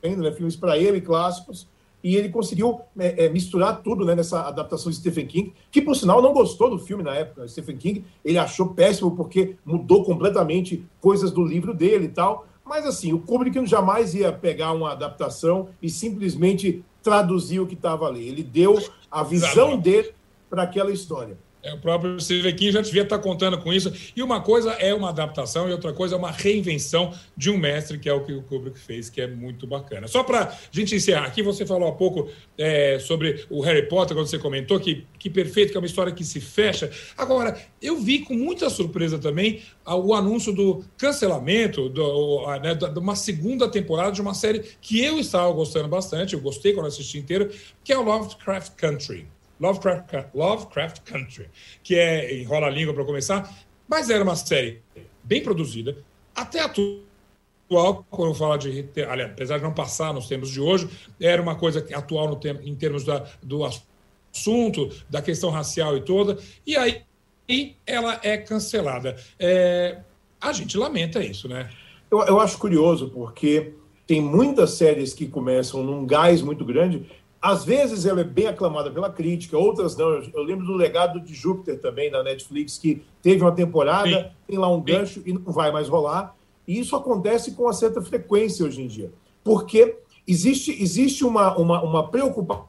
ainda, 0.01 0.21
né? 0.21 0.31
filmes 0.31 0.55
para 0.55 0.77
ele 0.77 1.01
clássicos. 1.01 1.67
E 2.01 2.15
ele 2.15 2.29
conseguiu 2.29 2.81
é, 2.97 3.25
é, 3.25 3.29
misturar 3.29 3.81
tudo 3.81 4.05
né, 4.05 4.13
nessa 4.13 4.47
adaptação 4.47 4.91
de 4.91 4.97
Stephen 4.97 5.25
King, 5.25 5.53
que 5.71 5.81
por 5.81 5.95
sinal 5.95 6.21
não 6.21 6.33
gostou 6.33 6.69
do 6.69 6.77
filme 6.77 7.03
na 7.03 7.15
época. 7.15 7.47
Stephen 7.47 7.77
King 7.77 8.05
ele 8.23 8.37
achou 8.37 8.69
péssimo 8.69 9.15
porque 9.15 9.55
mudou 9.65 10.05
completamente 10.05 10.85
coisas 11.01 11.31
do 11.31 11.43
livro 11.43 11.73
dele 11.73 12.05
e 12.05 12.09
tal. 12.09 12.47
Mas 12.63 12.85
assim, 12.85 13.11
o 13.11 13.19
Kubrick 13.19 13.65
jamais 13.65 14.13
ia 14.13 14.31
pegar 14.31 14.71
uma 14.71 14.91
adaptação 14.91 15.69
e 15.81 15.89
simplesmente 15.89 16.83
traduzir 17.05 17.59
o 17.59 17.67
que 17.67 17.75
estava 17.75 18.07
ali. 18.07 18.27
Ele 18.27 18.41
deu 18.41 18.83
a 19.11 19.21
visão 19.21 19.77
dele 19.77 20.11
para 20.49 20.63
aquela 20.63 20.91
história. 20.91 21.37
É, 21.65 21.73
o 21.73 21.79
próprio 21.79 22.15
King 22.17 22.71
já 22.71 22.81
devia 22.81 23.01
estar 23.01 23.17
contando 23.17 23.57
com 23.57 23.73
isso. 23.73 23.91
E 24.15 24.21
uma 24.21 24.39
coisa 24.39 24.71
é 24.73 24.93
uma 24.93 25.09
adaptação 25.09 25.67
e 25.67 25.71
outra 25.71 25.91
coisa 25.91 26.13
é 26.13 26.17
uma 26.17 26.29
reinvenção 26.29 27.11
de 27.35 27.49
um 27.49 27.57
mestre, 27.57 27.97
que 27.97 28.07
é 28.07 28.13
o 28.13 28.23
que 28.23 28.33
o 28.33 28.43
Kubrick 28.43 28.77
fez, 28.77 29.09
que 29.09 29.19
é 29.19 29.25
muito 29.25 29.65
bacana. 29.65 30.07
Só 30.07 30.23
para 30.23 30.43
a 30.43 30.55
gente 30.71 30.95
encerrar, 30.95 31.25
aqui 31.25 31.41
você 31.41 31.65
falou 31.65 31.89
há 31.89 31.91
pouco 31.93 32.29
é, 32.55 32.99
sobre 32.99 33.45
o 33.49 33.61
Harry 33.61 33.89
Potter, 33.89 34.15
quando 34.15 34.27
você 34.27 34.37
comentou 34.37 34.79
que, 34.79 35.07
que 35.17 35.27
perfeito, 35.27 35.71
que 35.71 35.77
é 35.77 35.79
uma 35.79 35.87
história 35.87 36.13
que 36.13 36.23
se 36.23 36.39
fecha. 36.39 36.91
Agora, 37.17 37.57
eu 37.81 37.97
vi 37.97 38.19
com 38.19 38.35
muita 38.35 38.69
surpresa 38.69 39.17
também 39.17 39.63
o 39.87 40.13
anúncio 40.13 40.53
do 40.53 40.85
cancelamento 40.97 41.89
do, 41.89 42.45
né, 42.59 42.75
de 42.75 42.99
uma 42.99 43.15
segunda 43.15 43.67
temporada 43.67 44.11
de 44.11 44.21
uma 44.21 44.35
série 44.35 44.59
que 44.79 45.03
eu 45.03 45.19
estava 45.19 45.51
gostando 45.51 45.87
bastante, 45.87 46.35
eu 46.35 46.41
gostei 46.41 46.73
quando 46.73 46.87
assisti 46.87 47.17
inteiro, 47.17 47.49
que 47.83 47.91
é 47.91 47.97
o 47.97 48.03
Lovecraft 48.03 48.73
Country. 48.75 49.27
Lovecraft, 49.59 50.29
Lovecraft 50.33 51.01
Country, 51.03 51.49
que 51.83 51.95
é 51.95 52.41
enrola 52.41 52.67
a 52.67 52.69
língua 52.69 52.93
para 52.93 53.05
começar, 53.05 53.53
mas 53.87 54.09
era 54.09 54.23
uma 54.23 54.35
série 54.35 54.81
bem 55.23 55.41
produzida, 55.41 55.97
até 56.35 56.59
atual, 56.59 58.05
quando 58.09 58.31
eu 58.31 58.35
falo 58.35 58.57
de. 58.57 58.89
Aliás, 59.09 59.31
apesar 59.31 59.57
de 59.57 59.63
não 59.63 59.73
passar 59.73 60.13
nos 60.13 60.27
tempos 60.27 60.49
de 60.49 60.59
hoje, 60.59 60.89
era 61.19 61.41
uma 61.41 61.55
coisa 61.55 61.85
atual 61.93 62.27
no 62.27 62.35
tempo, 62.35 62.61
em 62.63 62.75
termos 62.75 63.03
da, 63.03 63.25
do 63.41 63.63
assunto, 63.63 64.89
da 65.09 65.21
questão 65.21 65.49
racial 65.49 65.95
e 65.97 66.01
toda, 66.01 66.37
e 66.65 66.75
aí 66.75 67.03
e 67.47 67.75
ela 67.85 68.19
é 68.23 68.37
cancelada. 68.37 69.15
É, 69.39 69.99
a 70.41 70.51
gente 70.51 70.77
lamenta 70.77 71.23
isso, 71.23 71.47
né? 71.47 71.69
Eu, 72.09 72.23
eu 72.23 72.39
acho 72.39 72.57
curioso, 72.57 73.09
porque 73.09 73.73
tem 74.07 74.21
muitas 74.21 74.71
séries 74.71 75.13
que 75.13 75.27
começam 75.27 75.83
num 75.83 76.05
gás 76.05 76.41
muito 76.41 76.65
grande 76.65 77.05
às 77.45 77.63
vezes 77.63 78.07
ela 78.07 78.21
é 78.21 78.23
bem 78.23 78.47
aclamada 78.47 78.89
pela 78.89 79.07
crítica, 79.07 79.55
outras 79.55 79.95
não. 79.95 80.07
Eu, 80.33 80.41
lembro 80.41 80.65
do 80.65 80.73
Legado 80.73 81.19
de 81.19 81.35
Júpiter 81.35 81.79
também, 81.79 82.09
da 82.09 82.23
Netflix, 82.23 82.79
que 82.79 83.03
teve 83.21 83.39
uma 83.43 83.51
temporada, 83.51 84.09
Sim. 84.09 84.25
tem 84.47 84.57
lá 84.57 84.67
um 84.67 84.81
gancho 84.81 85.21
e 85.23 85.31
não 85.31 85.51
vai 85.51 85.71
mais 85.71 85.87
rolar. 85.87 86.35
E 86.67 86.79
isso 86.79 86.95
acontece 86.95 87.51
com 87.51 87.61
uma 87.65 87.73
certa 87.73 88.01
frequência 88.01 88.65
hoje 88.65 88.81
em 88.81 88.87
dia. 88.87 89.13
Porque 89.43 89.95
existe, 90.27 90.71
existe 90.81 91.23
uma, 91.23 91.55
uma, 91.55 91.83
uma 91.83 92.07
preocupação 92.09 92.65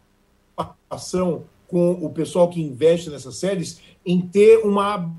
com 1.67 1.93
o 1.93 2.11
pessoal 2.11 2.51
que 2.51 2.61
investe 2.61 3.09
nessas 3.09 3.37
séries 3.37 3.81
em 4.05 4.21
ter 4.21 4.59
uma 4.59 5.11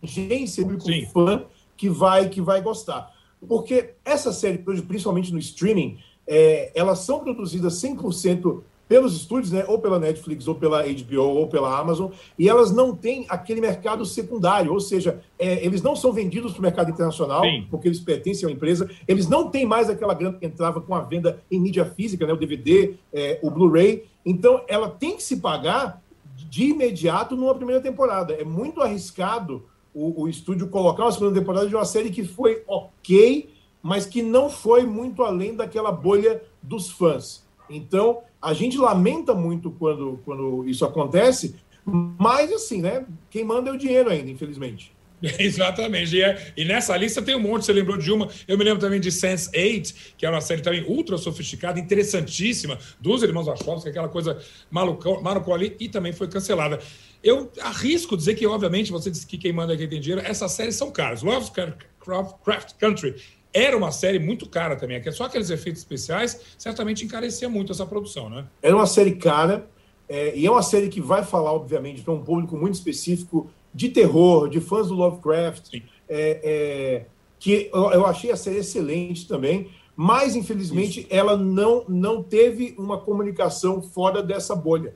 abrangência 0.00 0.62
público 0.62 1.12
fã 1.12 1.44
que 1.76 1.90
vai, 1.90 2.30
que 2.30 2.40
vai 2.40 2.62
gostar. 2.62 3.12
Porque 3.46 3.96
essa 4.02 4.32
série, 4.32 4.56
principalmente 4.56 5.30
no 5.30 5.38
streaming, 5.38 5.98
é, 6.26 6.70
elas 6.74 7.00
são 7.00 7.20
produzidas 7.20 7.74
100% 7.74 8.62
pelos 8.92 9.16
estúdios, 9.16 9.50
né, 9.50 9.64
ou 9.66 9.78
pela 9.78 9.98
Netflix, 9.98 10.46
ou 10.46 10.54
pela 10.54 10.82
HBO, 10.82 11.22
ou 11.22 11.48
pela 11.48 11.78
Amazon, 11.78 12.10
e 12.38 12.46
elas 12.46 12.70
não 12.70 12.94
têm 12.94 13.24
aquele 13.26 13.58
mercado 13.58 14.04
secundário, 14.04 14.70
ou 14.70 14.80
seja, 14.80 15.18
é, 15.38 15.64
eles 15.64 15.80
não 15.80 15.96
são 15.96 16.12
vendidos 16.12 16.52
para 16.52 16.58
o 16.58 16.62
mercado 16.62 16.90
internacional, 16.90 17.42
Sim. 17.42 17.66
porque 17.70 17.88
eles 17.88 18.00
pertencem 18.00 18.46
uma 18.46 18.52
empresa, 18.52 18.90
eles 19.08 19.26
não 19.26 19.48
têm 19.48 19.64
mais 19.64 19.88
aquela 19.88 20.12
grana 20.12 20.36
que 20.38 20.44
entrava 20.44 20.78
com 20.78 20.94
a 20.94 21.00
venda 21.00 21.42
em 21.50 21.58
mídia 21.58 21.86
física, 21.86 22.26
né, 22.26 22.34
o 22.34 22.36
DVD, 22.36 22.94
é, 23.14 23.38
o 23.42 23.50
Blu-ray, 23.50 24.04
então 24.26 24.62
ela 24.68 24.90
tem 24.90 25.16
que 25.16 25.22
se 25.22 25.38
pagar 25.38 26.02
de 26.36 26.64
imediato 26.64 27.34
numa 27.34 27.54
primeira 27.54 27.80
temporada. 27.80 28.34
É 28.34 28.44
muito 28.44 28.82
arriscado 28.82 29.64
o, 29.94 30.24
o 30.24 30.28
estúdio 30.28 30.68
colocar 30.68 31.04
uma 31.04 31.12
segunda 31.12 31.38
temporada 31.38 31.66
de 31.66 31.74
uma 31.74 31.86
série 31.86 32.10
que 32.10 32.24
foi 32.24 32.62
ok, 32.66 33.48
mas 33.82 34.06
que 34.06 34.22
não 34.22 34.48
foi 34.48 34.86
muito 34.86 35.22
além 35.22 35.54
daquela 35.56 35.90
bolha 35.90 36.42
dos 36.62 36.90
fãs. 36.90 37.44
Então, 37.68 38.22
a 38.40 38.52
gente 38.52 38.78
lamenta 38.78 39.34
muito 39.34 39.70
quando, 39.72 40.20
quando 40.24 40.68
isso 40.68 40.84
acontece, 40.84 41.56
mas 41.84 42.52
assim, 42.52 42.80
né? 42.80 43.04
Quem 43.30 43.44
manda 43.44 43.70
é 43.70 43.72
o 43.72 43.78
dinheiro 43.78 44.10
ainda, 44.10 44.30
infelizmente. 44.30 44.92
Exatamente. 45.38 46.16
E, 46.16 46.22
é, 46.22 46.52
e, 46.56 46.64
nessa 46.64 46.96
lista 46.96 47.22
tem 47.22 47.34
um 47.34 47.40
monte, 47.40 47.64
você 47.64 47.72
lembrou 47.72 47.96
de 47.96 48.10
uma. 48.10 48.28
Eu 48.46 48.58
me 48.58 48.64
lembro 48.64 48.80
também 48.80 49.00
de 49.00 49.10
Sense8, 49.10 49.94
que 50.16 50.26
era 50.26 50.34
uma 50.34 50.40
série 50.40 50.62
também 50.62 50.84
ultra 50.84 51.16
sofisticada, 51.16 51.78
interessantíssima, 51.78 52.78
dos 53.00 53.22
irmãos 53.22 53.46
Wachowski, 53.46 53.88
aquela 53.88 54.08
coisa 54.08 54.40
maluco 54.70 55.52
ali, 55.52 55.76
e 55.78 55.88
também 55.88 56.12
foi 56.12 56.28
cancelada. 56.28 56.80
Eu 57.22 57.50
arrisco 57.60 58.16
dizer 58.16 58.34
que, 58.34 58.44
obviamente, 58.46 58.90
você 58.90 59.10
disse 59.10 59.26
que 59.26 59.38
quem 59.38 59.52
manda 59.52 59.74
é 59.74 59.76
quem 59.76 59.88
tem 59.88 60.00
dinheiro, 60.00 60.26
essas 60.26 60.50
séries 60.52 60.74
são 60.74 60.90
caras. 60.90 61.22
Lovecraft 61.22 62.74
Country 62.80 63.14
era 63.52 63.76
uma 63.76 63.90
série 63.90 64.18
muito 64.18 64.48
cara 64.48 64.76
também, 64.76 65.00
que 65.00 65.08
é 65.08 65.12
só 65.12 65.24
aqueles 65.24 65.50
efeitos 65.50 65.82
especiais, 65.82 66.40
certamente 66.56 67.04
encarecia 67.04 67.48
muito 67.48 67.72
essa 67.72 67.84
produção, 67.84 68.30
né? 68.30 68.46
Era 68.62 68.74
uma 68.74 68.86
série 68.86 69.16
cara, 69.16 69.68
é, 70.08 70.36
e 70.36 70.46
é 70.46 70.50
uma 70.50 70.62
série 70.62 70.88
que 70.88 71.00
vai 71.00 71.24
falar, 71.24 71.52
obviamente, 71.52 72.02
para 72.02 72.12
um 72.14 72.22
público 72.22 72.56
muito 72.56 72.74
específico 72.74 73.50
de 73.74 73.88
terror, 73.88 74.48
de 74.48 74.60
fãs 74.60 74.88
do 74.88 74.94
Lovecraft, 74.94 75.74
é, 75.74 76.40
é, 76.42 77.06
que 77.38 77.70
eu, 77.72 77.90
eu, 77.90 78.06
achei 78.06 78.30
a 78.30 78.36
série 78.36 78.58
excelente 78.58 79.26
também, 79.26 79.70
mas 79.96 80.36
infelizmente 80.36 81.00
Isso. 81.00 81.08
ela 81.10 81.36
não, 81.36 81.84
não 81.88 82.22
teve 82.22 82.74
uma 82.78 82.98
comunicação 82.98 83.82
fora 83.82 84.22
dessa 84.22 84.54
bolha. 84.54 84.94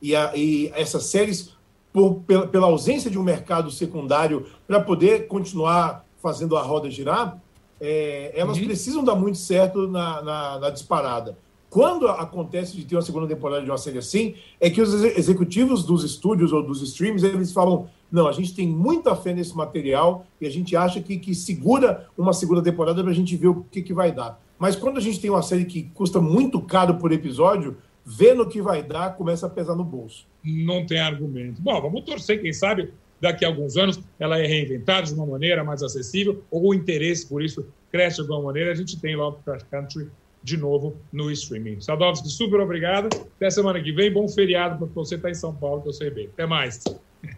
E, 0.00 0.14
a, 0.14 0.32
e 0.36 0.70
essas 0.74 1.04
séries, 1.04 1.56
por, 1.92 2.20
pela, 2.26 2.46
pela 2.46 2.66
ausência 2.66 3.10
de 3.10 3.18
um 3.18 3.22
mercado 3.22 3.70
secundário 3.70 4.46
para 4.66 4.80
poder 4.80 5.26
continuar 5.26 6.06
fazendo 6.22 6.56
a 6.56 6.62
roda 6.62 6.90
girar, 6.90 7.40
é, 7.80 8.32
elas 8.34 8.58
uhum. 8.58 8.64
precisam 8.64 9.04
dar 9.04 9.14
muito 9.14 9.38
certo 9.38 9.86
na, 9.88 10.22
na, 10.22 10.58
na, 10.58 10.70
disparada. 10.70 11.36
Quando 11.70 12.08
acontece 12.08 12.76
de 12.76 12.84
ter 12.84 12.96
uma 12.96 13.02
segunda 13.02 13.26
temporada 13.26 13.62
de 13.62 13.70
uma 13.70 13.76
série 13.76 13.98
assim, 13.98 14.34
é 14.58 14.70
que 14.70 14.80
os 14.80 14.92
executivos 15.02 15.84
dos 15.84 16.02
estúdios 16.02 16.52
ou 16.52 16.62
dos 16.62 16.80
streams, 16.80 17.24
eles 17.24 17.52
falam, 17.52 17.88
não, 18.10 18.26
a 18.26 18.32
gente 18.32 18.54
tem 18.54 18.66
muita 18.66 19.14
fé 19.14 19.34
nesse 19.34 19.54
material 19.54 20.26
e 20.40 20.46
a 20.46 20.50
gente 20.50 20.74
acha 20.74 21.00
que, 21.00 21.18
que 21.18 21.34
segura 21.34 22.08
uma 22.16 22.32
segunda 22.32 22.62
temporada 22.62 23.02
para 23.02 23.12
a 23.12 23.14
gente 23.14 23.36
ver 23.36 23.48
o 23.48 23.66
que, 23.70 23.82
que 23.82 23.92
vai 23.92 24.10
dar. 24.10 24.40
Mas 24.58 24.74
quando 24.74 24.96
a 24.96 25.00
gente 25.00 25.20
tem 25.20 25.30
uma 25.30 25.42
série 25.42 25.66
que 25.66 25.84
custa 25.94 26.20
muito 26.20 26.60
caro 26.60 26.94
por 26.94 27.12
episódio, 27.12 27.76
vendo 28.04 28.42
o 28.42 28.48
que 28.48 28.62
vai 28.62 28.82
dar, 28.82 29.14
começa 29.14 29.46
a 29.46 29.50
pesar 29.50 29.74
no 29.74 29.84
bolso. 29.84 30.26
Não 30.42 30.86
tem 30.86 30.98
argumento. 30.98 31.60
Bom, 31.60 31.80
vamos 31.80 32.02
torcer, 32.02 32.40
quem 32.40 32.52
sabe 32.52 32.90
daqui 33.20 33.44
a 33.44 33.48
alguns 33.48 33.76
anos 33.76 34.00
ela 34.18 34.38
é 34.38 34.46
reinventada 34.46 35.06
de 35.06 35.14
uma 35.14 35.26
maneira 35.26 35.64
mais 35.64 35.82
acessível, 35.82 36.42
ou 36.50 36.70
o 36.70 36.74
interesse 36.74 37.26
por 37.26 37.42
isso 37.42 37.66
cresce 37.90 38.16
de 38.16 38.22
alguma 38.22 38.42
maneira, 38.42 38.72
a 38.72 38.74
gente 38.74 39.00
tem 39.00 39.16
Lovecraft 39.16 39.66
Country 39.70 40.08
de 40.42 40.56
novo 40.56 40.96
no 41.12 41.30
streaming. 41.30 41.80
Sadovski, 41.80 42.28
super 42.28 42.60
obrigado. 42.60 43.08
Até 43.36 43.50
semana 43.50 43.82
que 43.82 43.92
vem. 43.92 44.12
Bom 44.12 44.28
feriado 44.28 44.78
para 44.78 44.86
você 44.94 45.16
estar 45.16 45.28
tá 45.28 45.30
em 45.30 45.34
São 45.34 45.54
Paulo, 45.54 45.82
que 45.82 45.88
eu 45.88 45.92
sei 45.92 46.10
bem. 46.10 46.26
Até 46.26 46.46
mais. 46.46 46.82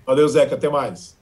Valeu, 0.04 0.28
Zeca. 0.28 0.54
Até 0.54 0.68
mais. 0.68 1.19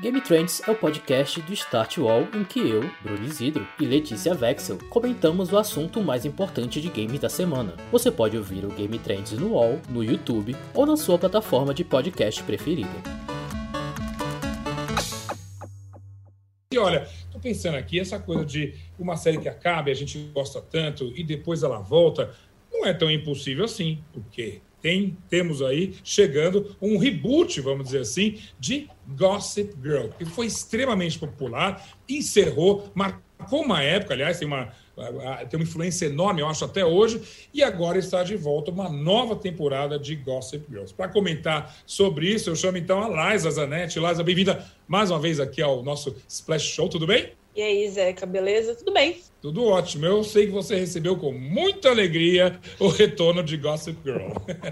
Game 0.00 0.18
Trends 0.22 0.62
é 0.66 0.70
o 0.70 0.74
podcast 0.74 1.42
do 1.42 1.52
Start 1.52 1.98
Wall 1.98 2.26
em 2.34 2.42
que 2.42 2.58
eu, 2.58 2.90
Bruno 3.02 3.22
Isidro 3.22 3.68
e 3.78 3.84
Letícia 3.84 4.32
Vexel 4.32 4.78
comentamos 4.88 5.52
o 5.52 5.58
assunto 5.58 6.00
mais 6.00 6.24
importante 6.24 6.80
de 6.80 6.88
games 6.88 7.20
da 7.20 7.28
semana. 7.28 7.74
Você 7.92 8.10
pode 8.10 8.34
ouvir 8.34 8.64
o 8.64 8.70
Game 8.70 8.98
Trends 8.98 9.32
no 9.32 9.52
Wall, 9.52 9.78
no 9.90 10.02
YouTube 10.02 10.56
ou 10.72 10.86
na 10.86 10.96
sua 10.96 11.18
plataforma 11.18 11.74
de 11.74 11.84
podcast 11.84 12.42
preferida. 12.44 12.88
E 16.72 16.78
olha, 16.78 17.06
tô 17.30 17.38
pensando 17.38 17.76
aqui, 17.76 18.00
essa 18.00 18.18
coisa 18.18 18.42
de 18.42 18.74
uma 18.98 19.18
série 19.18 19.36
que 19.36 19.50
acaba 19.50 19.90
e 19.90 19.92
a 19.92 19.96
gente 19.96 20.18
gosta 20.32 20.62
tanto 20.62 21.12
e 21.14 21.22
depois 21.22 21.62
ela 21.62 21.78
volta, 21.78 22.34
não 22.72 22.86
é 22.86 22.94
tão 22.94 23.10
impossível 23.10 23.66
assim, 23.66 24.02
porque 24.14 24.62
tem, 24.80 25.16
temos 25.28 25.62
aí 25.62 25.94
chegando 26.02 26.76
um 26.80 26.96
reboot, 26.98 27.60
vamos 27.60 27.86
dizer 27.86 28.00
assim, 28.00 28.38
de 28.58 28.88
Gossip 29.08 29.74
Girl, 29.82 30.08
que 30.18 30.24
foi 30.24 30.46
extremamente 30.46 31.18
popular, 31.18 31.86
encerrou, 32.08 32.90
marcou 32.94 33.62
uma 33.62 33.82
época, 33.82 34.14
aliás, 34.14 34.38
tem 34.38 34.46
uma, 34.46 34.72
tem 35.48 35.58
uma 35.58 35.64
influência 35.64 36.06
enorme, 36.06 36.40
eu 36.40 36.48
acho, 36.48 36.64
até 36.64 36.84
hoje, 36.84 37.20
e 37.52 37.62
agora 37.62 37.98
está 37.98 38.22
de 38.22 38.36
volta 38.36 38.70
uma 38.70 38.88
nova 38.88 39.36
temporada 39.36 39.98
de 39.98 40.14
Gossip 40.16 40.66
Girls. 40.68 40.94
Para 40.94 41.08
comentar 41.08 41.74
sobre 41.86 42.28
isso, 42.28 42.50
eu 42.50 42.56
chamo 42.56 42.78
então 42.78 43.02
a 43.02 43.32
Liza 43.32 43.50
Zanetti. 43.50 43.98
Liza, 43.98 44.22
bem-vinda 44.22 44.64
mais 44.86 45.10
uma 45.10 45.18
vez 45.18 45.40
aqui 45.40 45.62
ao 45.62 45.82
nosso 45.82 46.14
Splash 46.28 46.64
Show, 46.64 46.88
tudo 46.88 47.06
bem? 47.06 47.39
E 47.60 47.62
aí, 47.62 47.90
Zeca, 47.90 48.24
beleza? 48.24 48.74
Tudo 48.74 48.90
bem? 48.90 49.20
Tudo 49.42 49.66
ótimo. 49.66 50.06
Eu 50.06 50.24
sei 50.24 50.46
que 50.46 50.52
você 50.52 50.76
recebeu 50.76 51.14
com 51.18 51.30
muita 51.30 51.90
alegria 51.90 52.58
o 52.78 52.88
retorno 52.88 53.44
de 53.44 53.58
Gossip 53.58 53.98
Girl. 54.02 54.30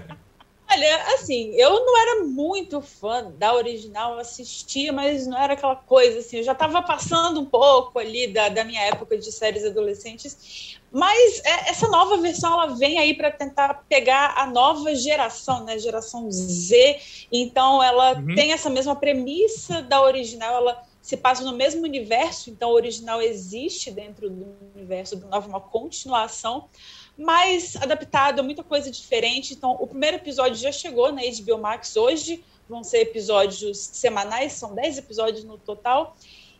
Olha, 0.71 1.03
assim, 1.13 1.53
eu 1.53 1.85
não 1.85 1.97
era 2.01 2.23
muito 2.25 2.81
fã 2.81 3.31
da 3.37 3.53
original, 3.53 4.13
eu 4.13 4.19
assistia, 4.19 4.91
mas 4.91 5.27
não 5.27 5.37
era 5.37 5.53
aquela 5.53 5.75
coisa 5.75 6.17
assim. 6.17 6.37
Eu 6.37 6.43
já 6.43 6.53
estava 6.53 6.81
passando 6.81 7.39
um 7.39 7.45
pouco 7.45 7.99
ali 7.99 8.25
da, 8.33 8.49
da 8.49 8.63
minha 8.63 8.81
época 8.81 9.15
de 9.19 9.31
séries 9.31 9.63
adolescentes, 9.63 10.79
mas 10.91 11.41
é, 11.45 11.69
essa 11.69 11.87
nova 11.87 12.17
versão 12.17 12.53
ela 12.53 12.75
vem 12.75 12.97
aí 12.97 13.13
para 13.13 13.29
tentar 13.29 13.85
pegar 13.87 14.33
a 14.35 14.47
nova 14.47 14.95
geração, 14.95 15.63
né? 15.63 15.77
Geração 15.77 16.31
Z. 16.31 16.99
Então 17.31 17.83
ela 17.83 18.13
uhum. 18.13 18.33
tem 18.33 18.51
essa 18.51 18.69
mesma 18.69 18.95
premissa 18.95 19.83
da 19.83 20.01
original, 20.01 20.55
ela 20.55 20.88
se 21.01 21.15
passa 21.17 21.43
no 21.43 21.53
mesmo 21.53 21.83
universo, 21.83 22.49
então 22.49 22.69
o 22.69 22.73
original 22.73 23.21
existe 23.21 23.89
dentro 23.89 24.29
do 24.29 24.55
universo 24.75 25.15
do 25.15 25.27
novo, 25.27 25.47
uma 25.47 25.61
continuação, 25.61 26.69
mas 27.17 27.75
adaptado 27.77 28.39
a 28.39 28.43
muita 28.43 28.63
coisa 28.63 28.91
diferente. 28.91 29.53
Então, 29.53 29.77
o 29.79 29.87
primeiro 29.87 30.17
episódio 30.17 30.55
já 30.55 30.71
chegou 30.71 31.11
na 31.11 31.21
HBO 31.21 31.57
Max 31.57 31.95
hoje, 31.95 32.43
vão 32.67 32.83
ser 32.83 32.99
episódios 32.99 33.77
semanais, 33.77 34.53
são 34.53 34.75
10 34.75 34.99
episódios 34.99 35.43
no 35.43 35.57
total. 35.57 36.15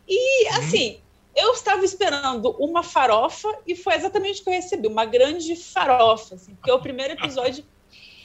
E, 0.08 0.48
uhum. 0.48 0.58
assim, 0.58 1.00
eu 1.36 1.52
estava 1.52 1.84
esperando 1.84 2.50
uma 2.58 2.82
farofa 2.82 3.48
e 3.66 3.76
foi 3.76 3.94
exatamente 3.94 4.40
o 4.40 4.44
que 4.44 4.50
eu 4.50 4.54
recebi, 4.54 4.88
uma 4.88 5.04
grande 5.04 5.54
farofa, 5.54 6.34
assim, 6.34 6.54
porque 6.54 6.72
o 6.72 6.80
primeiro 6.80 7.14
episódio 7.14 7.64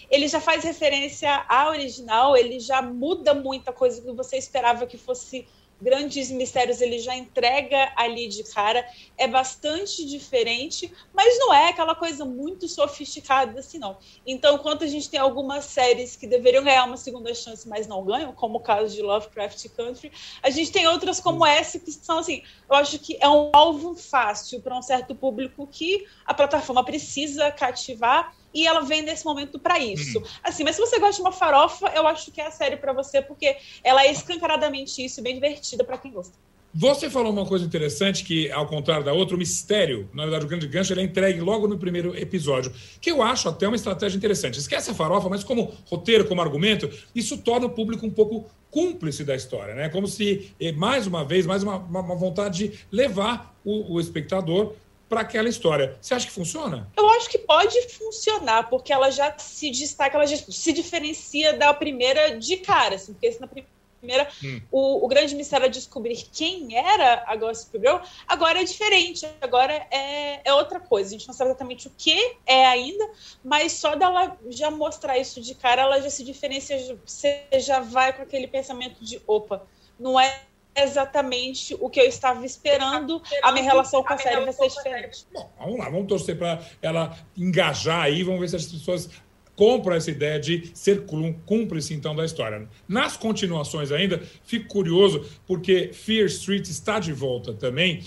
ele 0.10 0.28
já 0.28 0.40
faz 0.40 0.64
referência 0.64 1.46
à 1.48 1.70
original, 1.70 2.36
ele 2.36 2.60
já 2.60 2.82
muda 2.82 3.34
muita 3.34 3.72
coisa 3.72 4.02
que 4.02 4.12
você 4.12 4.38
esperava 4.38 4.86
que 4.86 4.98
fosse 4.98 5.48
Grandes 5.82 6.32
Mistérios 6.32 6.82
ele 6.82 7.00
já 7.00 7.16
entrega 7.16 7.92
ali 7.96 8.28
de 8.28 8.44
cara, 8.44 8.86
é 9.18 9.28
bastante 9.28 10.06
diferente, 10.06 10.92
mas 11.14 11.38
não 11.40 11.54
é 11.54 11.70
aquela 11.70 11.96
coisa 11.96 12.24
muito 12.24 12.68
sofisticada 12.68 13.60
assim, 13.60 13.78
não. 13.78 13.98
Então, 14.26 14.56
enquanto 14.56 14.84
a 14.84 14.88
gente 14.88 15.10
tem 15.10 15.20
algumas 15.20 15.66
séries 15.66 16.16
que 16.16 16.28
deveriam 16.28 16.64
ganhar 16.64 16.86
uma 16.86 16.98
segunda 16.98 17.34
chance, 17.34 17.68
mas 17.68 17.88
não 17.88 18.04
ganham, 18.04 18.34
como 18.34 18.58
o 18.58 18.62
caso 18.62 18.96
de 18.96 19.02
Lovecraft 19.02 19.68
Country, 19.76 20.12
a 20.42 20.50
gente 20.50 20.72
tem 20.72 20.88
outras 20.88 21.20
como 21.20 21.46
essa 21.46 21.80
que 21.80 21.92
são 21.92 22.20
assim, 22.20 22.42
eu 22.70 22.76
acho 22.76 22.98
que 23.00 23.18
é 23.20 23.28
um 23.28 23.52
alvo 23.54 23.96
fácil 23.96 24.62
para 24.62 24.78
um 24.78 24.82
certo 24.82 25.14
público 25.14 25.68
que 25.68 26.06
a 26.26 26.34
plataforma 26.34 26.84
precisa 26.84 27.52
cativar 27.52 28.34
e 28.56 28.66
ela 28.66 28.80
vem 28.80 29.02
nesse 29.02 29.26
momento 29.26 29.60
para 29.60 29.78
isso. 29.78 30.20
Uhum. 30.20 30.26
Assim, 30.42 30.64
mas 30.64 30.78
se 30.78 30.82
você 30.82 30.98
gosta 30.98 31.16
de 31.18 31.22
uma 31.22 31.34
farofa, 31.34 31.92
eu 31.94 32.08
acho 32.08 32.32
que 32.32 32.40
é 32.40 32.48
a 32.48 32.52
série 32.52 32.78
para 32.78 32.94
você, 32.94 33.22
porque 33.22 33.58
ela 33.84 34.04
é 34.06 34.12
escancaradamente 34.12 35.04
isso, 35.04 35.22
bem 35.22 35.36
divertida 35.36 35.84
para 35.84 35.98
quem 35.98 36.12
gosta. 36.12 36.34
Você 36.78 37.10
falou 37.10 37.32
uma 37.32 37.46
coisa 37.46 37.64
interessante 37.64 38.26
que, 38.26 38.52
ao 38.52 38.68
contrário 38.68 39.06
da 39.06 39.14
outra, 39.14 39.34
o 39.34 39.40
mistério, 39.40 40.10
na 40.14 40.24
verdade, 40.24 40.46
o 40.46 40.48
grande 40.48 40.68
gancho, 40.68 40.92
ele 40.92 41.02
é 41.02 41.04
entregue 41.06 41.40
logo 41.40 41.70
no 41.70 41.78
primeiro 41.78 42.18
episódio, 42.18 42.74
que 43.00 43.10
eu 43.10 43.22
acho 43.22 43.48
até 43.48 43.66
uma 43.66 43.78
estratégia 43.78 44.18
interessante. 44.18 44.60
Esquece 44.60 44.92
a 44.92 44.94
farofa, 44.94 45.30
mas 45.30 45.42
como 45.42 45.74
roteiro, 45.86 46.26
como 46.26 46.42
argumento, 46.42 46.90
isso 47.14 47.38
torna 47.38 47.68
o 47.68 47.70
público 47.70 48.06
um 48.06 48.10
pouco 48.10 48.50
cúmplice 48.70 49.24
da 49.24 49.34
história, 49.34 49.74
né? 49.74 49.88
Como 49.88 50.06
se, 50.06 50.54
eh, 50.60 50.74
mais 50.74 51.08
uma 51.08 51.24
vez, 51.24 51.46
mais 51.46 51.64
uma, 51.64 51.78
uma 51.78 52.16
vontade 52.16 52.68
de 52.68 52.80
levar 52.92 53.56
o, 53.64 53.94
o 53.94 54.00
espectador 54.02 54.74
para 55.08 55.22
aquela 55.22 55.48
história. 55.48 55.98
Você 56.02 56.14
acha 56.14 56.26
que 56.26 56.32
funciona? 56.32 56.90
Eu 56.96 57.10
acho 57.12 57.30
que 57.30 57.38
pode 57.38 57.90
funcionar, 57.90 58.70
porque 58.70 58.92
ela 58.92 59.10
já 59.10 59.38
se 59.38 59.70
destaca, 59.70 60.18
ela 60.18 60.26
já 60.26 60.38
se 60.38 60.74
diferencia 60.74 61.54
da 61.54 61.74
primeira 61.74 62.38
de 62.38 62.58
cara, 62.58 62.96
assim, 62.96 63.14
porque 63.14 63.38
na 63.40 63.48
primeira 63.48 64.30
hum. 64.44 64.62
o, 64.72 65.06
o, 65.06 65.08
grande 65.08 65.36
mistério 65.36 65.66
é 65.66 65.70
descobrir 65.70 66.28
quem 66.32 66.78
era 66.78 67.24
a 67.26 67.36
Gossip 67.36 67.78
Girl, 67.80 67.98
agora 68.28 68.62
é 68.62 68.64
diferente, 68.64 69.28
agora 69.42 69.74
é, 69.92 70.42
é 70.44 70.54
outra 70.54 70.80
coisa. 70.80 71.10
A 71.10 71.18
gente 71.18 71.28
não 71.28 71.34
sabe 71.34 71.50
exatamente 71.52 71.88
o 71.88 71.92
que 71.98 72.38
é 72.46 72.66
ainda, 72.66 73.10
mas 73.44 73.74
só 73.74 73.96
dela 73.96 74.38
já 74.50 74.70
mostrar 74.70 75.18
isso 75.18 75.42
de 75.42 75.56
cara, 75.56 75.84
ela 75.84 76.02
já 76.02 76.10
se 76.10 76.24
diferencia, 76.24 76.98
você 77.06 77.46
já 77.60 77.80
vai 77.80 78.14
com 78.14 78.22
aquele 78.22 78.48
pensamento 78.48 79.04
de 79.04 79.22
opa, 79.28 79.66
não 80.00 80.20
é 80.20 80.42
exatamente 80.76 81.76
o 81.80 81.90
que 81.90 82.00
eu 82.00 82.06
estava 82.06 82.46
esperando, 82.46 83.22
a 83.42 83.52
minha 83.52 83.64
relação 83.64 84.04
com 84.04 84.14
a, 84.14 84.18
série 84.18 84.44
vai 84.44 84.54
ser 84.54 84.68
diferente. 84.68 85.26
Bom, 85.34 85.50
vamos 85.58 85.80
lá, 85.80 85.90
vamos 85.90 86.08
torcer 86.08 86.38
para 86.38 86.62
ela 86.82 87.18
engajar 87.38 88.04
aí, 88.04 88.24
vamos 88.24 88.42
ver 88.42 88.50
se 88.50 88.56
as 88.56 88.66
pessoas 88.66 89.10
compram 89.56 89.96
essa 89.96 90.12
ideia 90.12 90.40
de 90.40 90.70
ser 90.74 91.06
cúmplice, 91.46 91.94
então, 91.94 92.16
da 92.16 92.26
história. 92.26 92.68
Nas 92.88 93.16
continuações 93.16 93.92
ainda, 93.92 94.22
fico 94.44 94.68
curioso, 94.68 95.26
porque 95.48 95.92
Fear 95.94 96.26
Street 96.26 96.68
está 96.68 97.00
de 97.00 97.14
volta 97.14 97.54
também, 97.54 98.04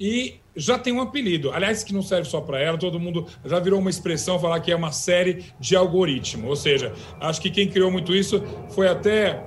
e 0.00 0.40
já 0.54 0.78
tem 0.78 0.92
um 0.92 1.00
apelido. 1.00 1.52
Aliás, 1.52 1.84
que 1.84 1.92
não 1.92 2.02
serve 2.02 2.28
só 2.28 2.40
para 2.40 2.60
ela, 2.60 2.78
todo 2.78 2.98
mundo 2.98 3.26
já 3.44 3.58
virou 3.60 3.78
uma 3.78 3.90
expressão 3.90 4.38
falar 4.38 4.60
que 4.60 4.72
é 4.72 4.76
uma 4.76 4.92
série 4.92 5.44
de 5.60 5.76
algoritmo. 5.76 6.48
Ou 6.48 6.56
seja, 6.56 6.92
acho 7.20 7.40
que 7.40 7.50
quem 7.50 7.68
criou 7.68 7.90
muito 7.90 8.14
isso 8.14 8.42
foi 8.70 8.88
até 8.88 9.42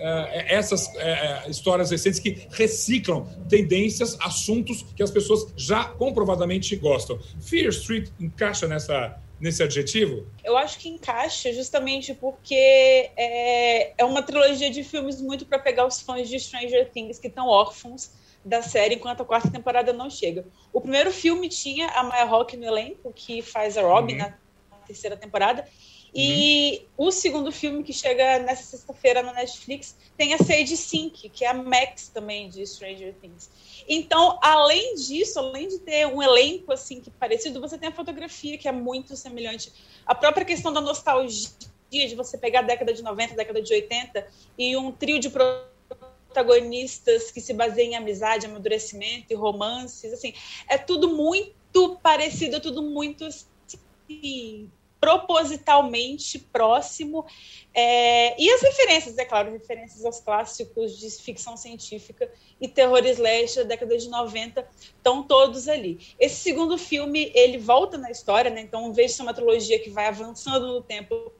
essas 0.00 0.94
é, 0.96 1.48
histórias 1.48 1.90
recentes 1.90 2.18
que 2.18 2.46
reciclam 2.50 3.26
tendências, 3.48 4.16
assuntos 4.20 4.82
que 4.96 5.02
as 5.02 5.10
pessoas 5.10 5.52
já 5.56 5.84
comprovadamente 5.84 6.74
gostam. 6.76 7.18
Fear 7.40 7.68
Street 7.68 8.08
encaixa 8.18 8.66
nessa, 8.66 9.20
nesse 9.40 9.62
adjetivo? 9.62 10.26
Eu 10.44 10.56
acho 10.56 10.78
que 10.78 10.88
encaixa 10.88 11.52
justamente 11.52 12.14
porque 12.14 12.54
é, 13.16 13.92
é 13.96 14.04
uma 14.04 14.22
trilogia 14.22 14.70
de 14.70 14.84
filmes 14.84 15.20
muito 15.20 15.46
para 15.46 15.58
pegar 15.58 15.86
os 15.86 16.00
fãs 16.00 16.28
de 16.28 16.38
Stranger 16.38 16.90
Things 16.90 17.18
que 17.18 17.28
estão 17.28 17.46
órfãos 17.46 18.10
da 18.44 18.62
série 18.62 18.94
enquanto 18.94 19.22
a 19.22 19.24
quarta 19.24 19.50
temporada 19.50 19.92
não 19.92 20.08
chega. 20.08 20.46
O 20.72 20.80
primeiro 20.80 21.10
filme 21.10 21.48
tinha 21.48 21.88
a 21.88 22.02
Maya 22.02 22.24
Hawke 22.24 22.56
no 22.56 22.64
elenco, 22.64 23.12
que 23.14 23.42
faz 23.42 23.76
a 23.76 23.82
Robin 23.82 24.14
uhum. 24.14 24.18
na 24.20 24.34
terceira 24.90 25.16
temporada, 25.16 25.64
e 26.14 26.86
uhum. 26.98 27.06
o 27.06 27.12
segundo 27.12 27.52
filme 27.52 27.84
que 27.84 27.92
chega 27.92 28.40
nessa 28.40 28.64
sexta-feira 28.64 29.22
na 29.22 29.32
Netflix 29.32 29.96
tem 30.16 30.34
a 30.34 30.38
Sage 30.38 30.76
Sink, 30.76 31.28
que 31.28 31.44
é 31.44 31.48
a 31.48 31.54
Max 31.54 32.08
também 32.08 32.48
de 32.48 32.66
Stranger 32.66 33.14
Things. 33.20 33.48
Então, 33.88 34.38
além 34.42 34.96
disso, 34.96 35.38
além 35.38 35.68
de 35.68 35.78
ter 35.78 36.06
um 36.06 36.22
elenco 36.22 36.72
assim 36.72 37.00
que 37.00 37.10
parecido, 37.10 37.60
você 37.60 37.78
tem 37.78 37.88
a 37.88 37.92
fotografia 37.92 38.58
que 38.58 38.66
é 38.66 38.72
muito 38.72 39.16
semelhante. 39.16 39.72
A 40.04 40.14
própria 40.14 40.44
questão 40.44 40.72
da 40.72 40.80
nostalgia 40.80 41.48
de 41.90 42.14
você 42.14 42.36
pegar 42.36 42.60
a 42.60 42.62
década 42.62 42.92
de 42.92 43.02
90, 43.02 43.34
década 43.34 43.62
de 43.62 43.72
80 43.72 44.26
e 44.58 44.76
um 44.76 44.90
trio 44.90 45.20
de 45.20 45.30
protagonistas 45.30 47.30
que 47.30 47.40
se 47.40 47.54
baseiam 47.54 47.92
em 47.92 47.96
amizade, 47.96 48.46
amadurecimento 48.46 49.26
e 49.30 49.34
romances, 49.34 50.12
assim, 50.12 50.34
é 50.68 50.76
tudo 50.76 51.08
muito 51.08 51.96
parecido, 52.02 52.56
é 52.56 52.60
tudo 52.60 52.82
muito 52.82 53.24
assim, 53.24 54.70
propositalmente 55.00 56.38
próximo. 56.38 57.24
É, 57.74 58.40
e 58.40 58.50
as 58.50 58.60
referências, 58.60 59.16
é 59.16 59.24
claro, 59.24 59.50
referências 59.50 60.04
aos 60.04 60.20
clássicos 60.20 60.98
de 60.98 61.10
ficção 61.10 61.56
científica 61.56 62.30
e 62.60 62.68
terror 62.68 63.04
slash 63.06 63.56
da 63.56 63.62
década 63.62 63.96
de 63.96 64.08
90 64.08 64.68
estão 64.96 65.22
todos 65.22 65.68
ali. 65.68 65.98
Esse 66.18 66.36
segundo 66.36 66.76
filme, 66.76 67.32
ele 67.34 67.56
volta 67.56 67.96
na 67.96 68.10
história, 68.10 68.50
né? 68.50 68.60
então, 68.60 68.92
vez 68.92 69.12
de 69.12 69.16
ser 69.16 69.22
uma 69.22 69.34
trilogia 69.34 69.78
que 69.78 69.88
vai 69.88 70.06
avançando 70.06 70.66
no 70.66 70.82
tempo, 70.82 71.32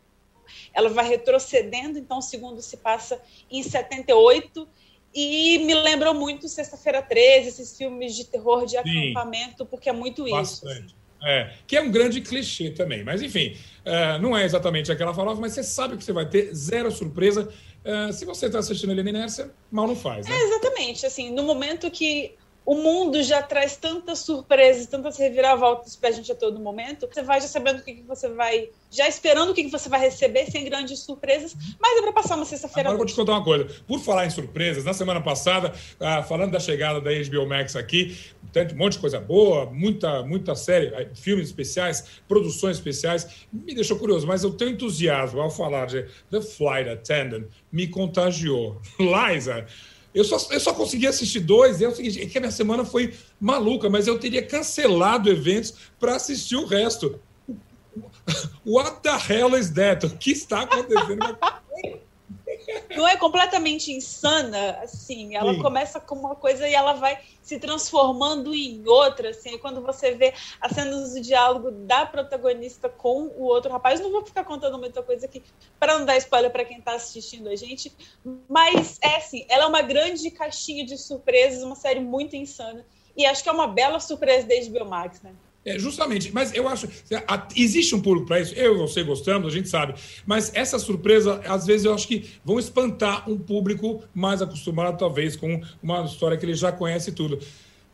ela 0.72 0.88
vai 0.88 1.06
retrocedendo, 1.06 1.98
então 1.98 2.18
o 2.18 2.22
segundo 2.22 2.62
se 2.62 2.78
passa 2.78 3.20
em 3.50 3.62
78, 3.62 4.66
e 5.12 5.58
me 5.58 5.74
lembrou 5.74 6.14
muito 6.14 6.48
Sexta-feira 6.48 7.02
13, 7.02 7.48
esses 7.48 7.76
filmes 7.76 8.14
de 8.14 8.24
terror 8.24 8.64
de 8.64 8.76
acampamento, 8.76 9.66
porque 9.66 9.88
é 9.88 9.92
muito 9.92 10.26
isso. 10.26 10.66
Assim. 10.68 10.86
É, 11.22 11.50
que 11.66 11.76
é 11.76 11.82
um 11.82 11.90
grande 11.90 12.20
clichê 12.20 12.70
também. 12.70 13.04
Mas, 13.04 13.20
enfim, 13.20 13.56
uh, 13.84 14.20
não 14.20 14.36
é 14.36 14.44
exatamente 14.44 14.90
aquela 14.90 15.12
farofa, 15.12 15.40
mas 15.40 15.52
você 15.52 15.62
sabe 15.62 15.96
que 15.96 16.04
você 16.04 16.12
vai 16.12 16.26
ter 16.26 16.54
zero 16.54 16.90
surpresa. 16.90 17.48
Uh, 17.84 18.12
se 18.12 18.24
você 18.24 18.46
está 18.46 18.58
assistindo 18.58 18.90
ele 18.90 19.02
na 19.02 19.10
inércia, 19.10 19.50
mal 19.70 19.86
não 19.86 19.96
faz. 19.96 20.26
Né? 20.26 20.34
É, 20.34 20.42
exatamente. 20.44 21.04
Assim, 21.04 21.30
no 21.32 21.42
momento 21.42 21.90
que 21.90 22.34
o 22.64 22.74
mundo 22.74 23.22
já 23.22 23.42
traz 23.42 23.76
tantas 23.76 24.20
surpresas, 24.20 24.86
tantas 24.86 25.18
reviravoltas 25.18 25.96
pra 25.96 26.10
gente 26.10 26.30
a 26.30 26.34
todo 26.34 26.60
momento. 26.60 27.08
Você 27.12 27.22
vai 27.22 27.40
já 27.40 27.48
sabendo 27.48 27.80
o 27.80 27.82
que, 27.82 27.94
que 27.94 28.02
você 28.02 28.28
vai. 28.28 28.68
Já 28.90 29.08
esperando 29.08 29.50
o 29.50 29.54
que, 29.54 29.64
que 29.64 29.70
você 29.70 29.88
vai 29.88 30.00
receber, 30.00 30.50
sem 30.50 30.64
grandes 30.64 31.00
surpresas, 31.00 31.56
mas 31.80 31.98
é 31.98 32.02
pra 32.02 32.12
passar 32.12 32.36
uma 32.36 32.44
sexta-feira. 32.44 32.88
Agora 32.88 32.94
eu 32.94 32.98
vou 32.98 33.06
te 33.06 33.14
contar 33.14 33.32
uma 33.32 33.44
coisa. 33.44 33.66
Por 33.86 34.00
falar 34.00 34.26
em 34.26 34.30
surpresas, 34.30 34.84
na 34.84 34.92
semana 34.92 35.20
passada, 35.20 35.72
ah, 35.98 36.22
falando 36.22 36.52
da 36.52 36.60
chegada 36.60 37.00
da 37.00 37.10
HBO 37.10 37.46
Max 37.46 37.76
aqui, 37.76 38.16
tanto 38.52 38.74
um 38.74 38.78
monte 38.78 38.94
de 38.94 38.98
coisa 38.98 39.20
boa, 39.20 39.66
muita, 39.66 40.22
muita 40.22 40.54
série, 40.54 40.88
eh, 40.88 41.08
filmes 41.14 41.46
especiais, 41.46 42.04
produções 42.28 42.76
especiais, 42.76 43.46
me 43.52 43.74
deixou 43.74 43.98
curioso, 43.98 44.26
mas 44.26 44.44
o 44.44 44.52
teu 44.52 44.68
entusiasmo 44.68 45.40
ao 45.40 45.50
falar 45.50 45.86
de 45.86 46.06
The 46.30 46.40
Flight 46.40 46.88
Attendant 46.88 47.46
me 47.72 47.86
contagiou. 47.88 48.80
Liza. 48.98 49.66
Eu 50.14 50.24
só, 50.24 50.38
eu 50.50 50.60
só 50.60 50.74
consegui 50.74 51.06
assistir 51.06 51.40
dois, 51.40 51.80
e 51.80 51.84
é 51.84 51.88
o 51.88 51.94
seguinte, 51.94 52.20
é 52.20 52.26
que 52.26 52.38
a 52.38 52.40
minha 52.40 52.50
semana 52.50 52.84
foi 52.84 53.14
maluca, 53.40 53.88
mas 53.88 54.06
eu 54.06 54.18
teria 54.18 54.44
cancelado 54.44 55.30
eventos 55.30 55.74
para 55.98 56.16
assistir 56.16 56.56
o 56.56 56.66
resto. 56.66 57.20
What 58.64 59.02
the 59.02 59.32
hell 59.32 59.56
is 59.56 59.70
that? 59.70 60.04
O 60.06 60.10
que 60.10 60.32
está 60.32 60.62
acontecendo? 60.62 61.38
não 62.96 63.06
é 63.06 63.16
completamente 63.16 63.92
insana, 63.92 64.78
assim, 64.82 65.36
ela 65.36 65.54
Sim. 65.54 65.62
começa 65.62 66.00
com 66.00 66.14
uma 66.14 66.34
coisa 66.34 66.68
e 66.68 66.74
ela 66.74 66.94
vai 66.94 67.18
se 67.42 67.58
transformando 67.58 68.54
em 68.54 68.86
outra, 68.86 69.30
assim, 69.30 69.58
quando 69.58 69.80
você 69.80 70.12
vê 70.12 70.32
as 70.60 70.72
cenas 70.72 71.14
de 71.14 71.20
diálogo 71.20 71.70
da 71.70 72.06
protagonista 72.06 72.88
com 72.88 73.24
o 73.36 73.44
outro 73.44 73.70
rapaz, 73.70 74.00
não 74.00 74.10
vou 74.10 74.24
ficar 74.24 74.44
contando 74.44 74.78
muita 74.78 75.02
coisa 75.02 75.26
aqui 75.26 75.42
para 75.78 75.98
não 75.98 76.04
dar 76.04 76.16
spoiler 76.18 76.50
para 76.50 76.64
quem 76.64 76.78
está 76.78 76.94
assistindo 76.94 77.48
a 77.48 77.56
gente, 77.56 77.92
mas 78.48 78.98
é 79.02 79.16
assim, 79.16 79.46
ela 79.48 79.64
é 79.64 79.66
uma 79.66 79.82
grande 79.82 80.30
caixinha 80.30 80.84
de 80.84 80.96
surpresas, 80.96 81.62
uma 81.62 81.76
série 81.76 82.00
muito 82.00 82.36
insana, 82.36 82.86
e 83.16 83.26
acho 83.26 83.42
que 83.42 83.48
é 83.48 83.52
uma 83.52 83.66
bela 83.66 83.98
surpresa 84.00 84.46
desde 84.46 84.70
Biomax, 84.70 85.22
né? 85.22 85.34
É, 85.64 85.78
justamente, 85.78 86.32
mas 86.32 86.54
eu 86.54 86.66
acho. 86.66 86.88
Existe 87.54 87.94
um 87.94 88.00
público 88.00 88.26
para 88.26 88.40
isso, 88.40 88.54
eu 88.54 88.74
e 88.74 88.78
você 88.78 89.02
gostamos, 89.02 89.52
a 89.52 89.56
gente 89.56 89.68
sabe. 89.68 89.94
Mas 90.24 90.50
essa 90.54 90.78
surpresa, 90.78 91.40
às 91.46 91.66
vezes, 91.66 91.84
eu 91.84 91.92
acho 91.92 92.08
que 92.08 92.30
vão 92.42 92.58
espantar 92.58 93.28
um 93.28 93.38
público 93.38 94.02
mais 94.14 94.40
acostumado, 94.40 94.96
talvez, 94.96 95.36
com 95.36 95.60
uma 95.82 96.04
história 96.04 96.36
que 96.36 96.46
ele 96.46 96.54
já 96.54 96.72
conhece 96.72 97.12
tudo. 97.12 97.38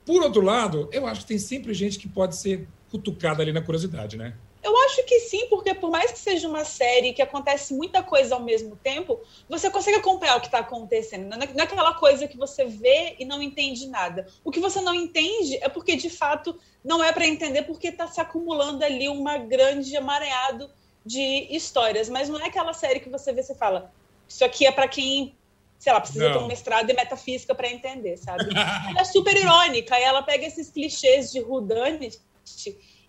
Por 0.05 0.23
outro 0.23 0.43
lado, 0.43 0.89
eu 0.93 1.07
acho 1.07 1.23
que 1.23 1.27
tem 1.27 1.39
sempre 1.39 1.75
gente 1.75 1.99
que 1.99 2.09
pode 2.09 2.37
ser 2.37 2.69
cutucada 2.89 3.43
ali 3.43 3.53
na 3.53 3.61
curiosidade, 3.61 4.17
né? 4.17 4.35
Eu 4.67 4.77
acho 4.79 5.05
que 5.05 5.21
sim, 5.21 5.47
porque 5.47 5.73
por 5.73 5.93
mais 5.93 6.11
que 6.11 6.19
seja 6.19 6.49
uma 6.49 6.65
série 6.65 7.13
que 7.13 7.23
acontece 7.23 7.73
muita 7.73 8.03
coisa 8.03 8.35
ao 8.35 8.41
mesmo 8.41 8.75
tempo, 8.75 9.21
você 9.49 9.71
consegue 9.71 9.99
acompanhar 9.99 10.37
o 10.37 10.41
que 10.41 10.47
está 10.47 10.59
acontecendo. 10.59 11.29
Não 11.29 11.39
é 11.39 11.63
aquela 11.63 11.95
coisa 11.95 12.27
que 12.27 12.37
você 12.37 12.65
vê 12.65 13.15
e 13.17 13.25
não 13.25 13.41
entende 13.41 13.87
nada. 13.87 14.27
O 14.45 14.51
que 14.51 14.59
você 14.59 14.81
não 14.81 14.93
entende 14.93 15.57
é 15.63 15.69
porque, 15.69 15.95
de 15.95 16.11
fato, 16.11 16.59
não 16.85 17.03
é 17.03 17.13
para 17.13 17.25
entender 17.25 17.63
porque 17.63 17.87
está 17.87 18.09
se 18.09 18.21
acumulando 18.21 18.85
ali 18.85 19.09
uma 19.09 19.39
grande 19.39 19.97
amareado 19.97 20.69
de 21.05 21.47
histórias. 21.49 22.09
Mas 22.09 22.29
não 22.29 22.41
é 22.41 22.49
aquela 22.49 22.73
série 22.73 22.99
que 22.99 23.09
você 23.09 23.33
vê 23.33 23.43
e 23.43 23.55
fala, 23.55 23.93
isso 24.29 24.45
aqui 24.45 24.67
é 24.67 24.73
para 24.73 24.89
quem 24.89 25.37
sei 25.79 25.93
lá, 25.93 26.01
precisa 26.01 26.25
não. 26.25 26.39
ter 26.39 26.45
um 26.45 26.49
mestrado 26.49 26.91
em 26.91 26.95
metafísica 26.95 27.55
para 27.55 27.71
entender, 27.71 28.17
sabe? 28.17 28.47
ela 28.91 29.01
é 29.01 29.05
super 29.05 29.37
irônica, 29.37 29.97
e 29.97 30.03
ela 30.03 30.23
pega 30.23 30.47
esses 30.47 30.71
clichês 30.71 31.31
de 31.31 31.39
Rudanit 31.39 32.19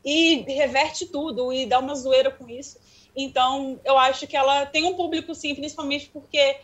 e 0.07 0.45
reverte 0.53 1.05
tudo 1.05 1.51
e 1.51 1.65
dá 1.65 1.79
uma 1.79 1.93
zoeira 1.93 2.31
com 2.31 2.49
isso. 2.49 2.77
Então, 3.13 3.77
eu 3.83 3.97
acho 3.97 4.25
que 4.25 4.37
ela 4.37 4.65
tem 4.65 4.85
um 4.85 4.95
público, 4.95 5.35
sim, 5.35 5.53
principalmente 5.53 6.09
porque 6.13 6.55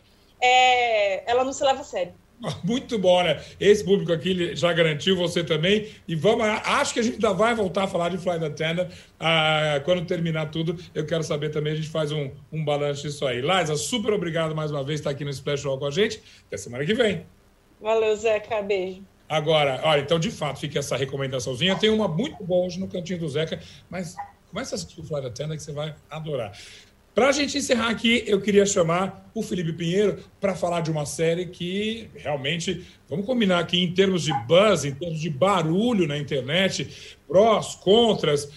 é, 0.42 1.30
ela 1.30 1.44
não 1.44 1.52
se 1.52 1.62
leva 1.62 1.82
a 1.82 1.84
sério. 1.84 2.14
Muito 2.64 2.98
bom, 2.98 3.22
né? 3.22 3.44
Esse 3.60 3.84
público 3.84 4.14
aqui 4.14 4.56
já 4.56 4.72
garantiu 4.72 5.18
você 5.18 5.44
também. 5.44 5.90
E 6.08 6.16
vamos, 6.16 6.46
acho 6.46 6.94
que 6.94 7.02
a 7.02 7.04
gente 7.04 7.16
ainda 7.16 7.34
vai 7.34 7.54
voltar 7.54 7.84
a 7.84 7.88
falar 7.88 8.10
de 8.10 8.18
Flight 8.18 8.46
Attendant. 8.46 8.90
Ah, 9.20 9.82
quando 9.84 10.06
terminar 10.06 10.50
tudo, 10.50 10.78
eu 10.96 11.06
quero 11.06 11.24
saber 11.24 11.50
também, 11.50 11.74
a 11.74 11.76
gente 11.76 11.90
faz 11.90 12.14
um, 12.14 12.32
um 12.50 12.64
balanço 12.64 13.02
disso 13.02 13.26
aí. 13.26 13.42
Liza, 13.42 13.76
super 13.76 14.14
obrigado 14.14 14.56
mais 14.56 14.72
uma 14.72 14.84
vez 14.84 15.02
por 15.02 15.10
estar 15.10 15.10
aqui 15.10 15.26
no 15.26 15.32
Splash 15.32 15.66
Roll 15.66 15.80
com 15.80 15.86
a 15.88 15.92
gente. 15.92 16.22
Até 16.48 16.56
semana 16.56 16.86
que 16.86 16.94
vem. 16.94 17.26
Valeu, 17.82 18.16
Zeca. 18.16 18.62
Beijo. 18.62 19.04
Agora, 19.28 19.82
olha, 19.84 20.02
então 20.02 20.20
de 20.20 20.30
fato 20.30 20.60
fica 20.60 20.80
essa 20.80 20.96
recomendaçãozinha. 20.96 21.76
Tem 21.78 21.90
uma 21.90 22.08
muito 22.08 22.44
boa 22.44 22.66
hoje 22.66 22.80
no 22.80 22.88
cantinho 22.88 23.20
do 23.20 23.30
Zeca, 23.30 23.60
mas 23.90 24.16
começa 24.50 24.76
a 24.76 24.76
assistir 24.76 25.00
o 25.00 25.04
Flight 25.04 25.28
Attendant 25.28 25.58
que 25.58 25.64
você 25.64 25.72
vai 25.72 25.96
adorar. 26.10 26.52
Para 27.16 27.30
a 27.30 27.32
gente 27.32 27.58
encerrar 27.60 27.90
aqui, 27.90 28.24
eu 28.26 28.42
queria 28.42 28.66
chamar 28.66 29.30
o 29.36 29.44
Felipe 29.44 29.72
Pinheiro 29.72 30.24
para 30.42 30.56
falar 30.56 30.82
de 30.82 30.90
uma 30.90 31.06
série 31.06 31.46
que 31.46 32.10
realmente, 32.16 32.88
vamos 33.08 33.26
combinar 33.26 33.60
aqui 33.60 33.84
em 33.84 33.94
termos 33.94 34.24
de 34.24 34.34
buzz, 34.48 34.84
em 34.84 34.96
termos 34.96 35.20
de 35.20 35.30
barulho 35.30 36.08
na 36.08 36.18
internet, 36.18 37.18
prós, 37.28 37.76
contras. 37.76 38.50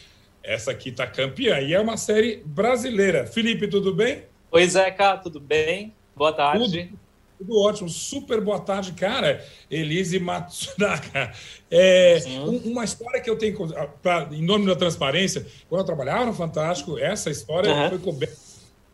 Essa 0.43 0.71
aqui 0.71 0.89
está 0.89 1.07
campeã 1.07 1.61
e 1.61 1.75
é 1.75 1.81
uma 1.81 1.99
série 1.99 2.43
brasileira. 2.47 3.27
Felipe, 3.27 3.69
tudo 3.69 3.93
bem? 3.93 4.25
Oi, 4.51 4.67
Zeca, 4.67 5.19
tudo 5.19 5.39
bem? 5.39 5.93
Boa 6.15 6.33
tarde. 6.33 6.85
Tudo. 6.85 7.06
Tudo 7.39 7.61
ótimo, 7.61 7.89
super 7.89 8.41
boa 8.41 8.59
tarde, 8.59 8.93
cara. 8.93 9.45
Elise 9.71 10.19
Matsunaga. 10.19 11.33
É, 11.71 12.23
um, 12.47 12.73
uma 12.73 12.85
história 12.85 13.21
que 13.21 13.29
eu 13.29 13.37
tenho, 13.37 13.57
pra, 14.01 14.29
em 14.33 14.43
nome 14.43 14.67
da 14.67 14.77
transparência, 14.77 15.47
quando 15.69 15.81
eu 15.81 15.87
trabalhava 15.87 16.25
no 16.27 16.33
Fantástico, 16.33 16.99
essa 16.99 17.31
história 17.31 17.75
uhum. 17.75 17.89
foi 17.91 17.99
coberta 17.99 18.47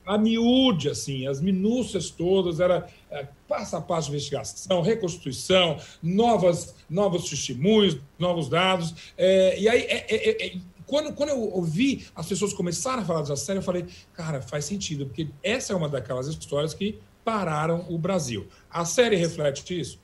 a 0.04 0.18
miúde, 0.18 0.88
assim, 0.88 1.26
as 1.26 1.40
minúcias 1.40 2.10
todas, 2.10 2.60
era 2.60 2.88
é, 3.10 3.26
passo 3.48 3.76
a 3.76 3.80
passo 3.80 4.08
de 4.08 4.16
investigação, 4.16 4.82
reconstituição, 4.82 5.78
novas, 6.02 6.74
novos 6.90 7.28
testemunhos, 7.30 7.96
novos 8.18 8.48
dados. 8.48 8.94
É, 9.16 9.58
e 9.58 9.68
aí, 9.68 9.82
é, 9.82 10.06
é, 10.08 10.46
é 10.46 10.58
quando, 10.86 11.12
quando 11.14 11.30
eu 11.30 11.40
ouvi 11.40 12.06
as 12.14 12.26
pessoas 12.26 12.52
começarem 12.52 13.02
a 13.02 13.04
falar 13.04 13.20
dessa 13.20 13.36
série, 13.36 13.58
eu 13.60 13.62
falei, 13.62 13.86
cara, 14.12 14.42
faz 14.42 14.64
sentido, 14.64 15.06
porque 15.06 15.28
essa 15.42 15.72
é 15.72 15.76
uma 15.76 15.88
daquelas 15.88 16.26
histórias 16.26 16.74
que 16.74 16.98
pararam 17.24 17.86
o 17.88 17.98
Brasil. 17.98 18.46
A 18.70 18.84
série 18.84 19.16
reflete 19.16 19.78
isso? 19.78 20.00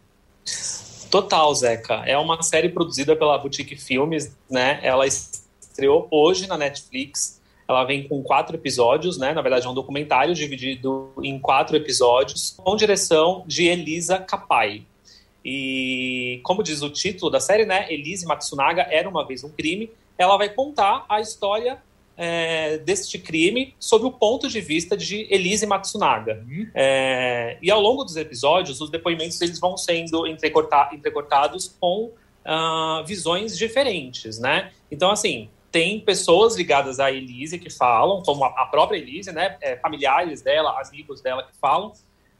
Total, 1.10 1.54
Zeca. 1.54 2.02
É 2.06 2.16
uma 2.18 2.42
série 2.42 2.68
produzida 2.68 3.16
pela 3.16 3.38
Boutique 3.38 3.76
Filmes, 3.76 4.36
né? 4.48 4.78
Ela 4.82 5.06
estreou 5.06 6.06
hoje 6.10 6.46
na 6.46 6.56
Netflix. 6.56 7.40
Ela 7.66 7.84
vem 7.84 8.06
com 8.06 8.22
quatro 8.22 8.56
episódios, 8.56 9.18
né? 9.18 9.32
Na 9.32 9.42
verdade, 9.42 9.66
é 9.66 9.70
um 9.70 9.74
documentário 9.74 10.34
dividido 10.34 11.12
em 11.22 11.38
quatro 11.38 11.76
episódios, 11.76 12.54
com 12.56 12.76
direção 12.76 13.44
de 13.46 13.66
Elisa 13.66 14.18
Capai. 14.18 14.86
E 15.44 16.40
como 16.42 16.62
diz 16.62 16.82
o 16.82 16.90
título 16.90 17.30
da 17.30 17.40
série, 17.40 17.64
né? 17.64 17.90
Elise 17.92 18.26
Matsunaga 18.26 18.82
era 18.82 19.08
uma 19.08 19.26
vez 19.26 19.44
um 19.44 19.50
crime. 19.50 19.90
Ela 20.16 20.36
vai 20.36 20.48
contar 20.48 21.06
a 21.08 21.20
história 21.20 21.80
é, 22.20 22.78
deste 22.78 23.16
crime 23.16 23.76
sob 23.78 24.04
o 24.04 24.10
ponto 24.10 24.48
de 24.48 24.60
vista 24.60 24.96
de 24.96 25.28
Elise 25.30 25.64
Matsunaga. 25.64 26.44
Uhum. 26.44 26.68
É, 26.74 27.56
e 27.62 27.70
ao 27.70 27.80
longo 27.80 28.02
dos 28.02 28.16
episódios, 28.16 28.80
os 28.80 28.90
depoimentos 28.90 29.40
eles 29.40 29.60
vão 29.60 29.76
sendo 29.76 30.26
entrecorta 30.26 30.90
entrecortados 30.92 31.76
com 31.80 32.06
uh, 32.44 33.04
visões 33.06 33.56
diferentes, 33.56 34.40
né? 34.40 34.72
Então, 34.90 35.12
assim, 35.12 35.48
tem 35.70 36.00
pessoas 36.00 36.56
ligadas 36.56 36.98
à 36.98 37.12
Elise 37.12 37.56
que 37.56 37.70
falam, 37.70 38.20
como 38.22 38.44
a 38.44 38.66
própria 38.66 38.98
Elise, 38.98 39.30
né? 39.30 39.56
É, 39.60 39.76
familiares 39.76 40.42
dela, 40.42 40.80
amigos 40.84 41.20
dela 41.20 41.44
que 41.44 41.56
falam, 41.60 41.92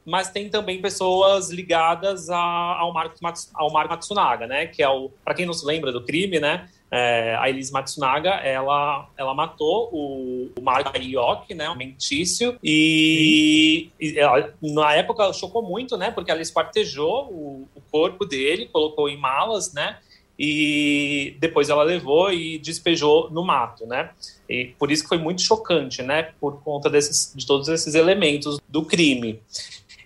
mas 0.03 0.29
tem 0.29 0.49
também 0.49 0.81
pessoas 0.81 1.51
ligadas 1.51 2.29
a, 2.29 2.37
ao, 2.37 2.91
Marco, 2.91 3.15
ao 3.53 3.71
Marco 3.71 3.93
Matsunaga, 3.93 4.45
né? 4.45 4.65
Que 4.65 4.83
é 4.83 4.89
o, 4.89 5.09
para 5.23 5.35
quem 5.35 5.45
não 5.45 5.53
se 5.53 5.65
lembra 5.65 5.91
do 5.91 6.03
crime, 6.03 6.37
né? 6.37 6.67
É, 6.91 7.35
a 7.39 7.47
Elise 7.49 7.71
Matsunaga, 7.71 8.31
ela, 8.31 9.07
ela 9.15 9.33
matou 9.33 9.89
o, 9.93 10.51
o 10.57 10.61
Marco 10.61 10.97
Ioki, 10.97 11.53
né, 11.53 11.69
o 11.69 11.75
mentício, 11.75 12.57
e, 12.63 13.91
e 13.99 14.17
ela, 14.17 14.53
na 14.59 14.93
época 14.95 15.31
chocou 15.33 15.61
muito, 15.61 15.95
né, 15.97 16.09
porque 16.09 16.31
ela 16.31 16.41
esquartejou 16.41 17.31
o, 17.31 17.67
o 17.75 17.81
corpo 17.91 18.25
dele, 18.25 18.67
colocou 18.67 19.07
em 19.07 19.17
malas, 19.17 19.71
né, 19.71 19.97
e 20.41 21.35
depois 21.39 21.69
ela 21.69 21.83
levou 21.83 22.31
e 22.31 22.57
despejou 22.59 23.29
no 23.29 23.43
mato, 23.43 23.85
né? 23.85 24.11
E 24.47 24.73
por 24.79 24.89
isso 24.89 25.03
que 25.03 25.09
foi 25.09 25.17
muito 25.17 25.41
chocante, 25.41 26.01
né? 26.01 26.31
Por 26.39 26.63
conta 26.63 26.89
desses, 26.89 27.33
de 27.35 27.45
todos 27.45 27.67
esses 27.67 27.93
elementos 27.93 28.57
do 28.65 28.85
crime. 28.85 29.41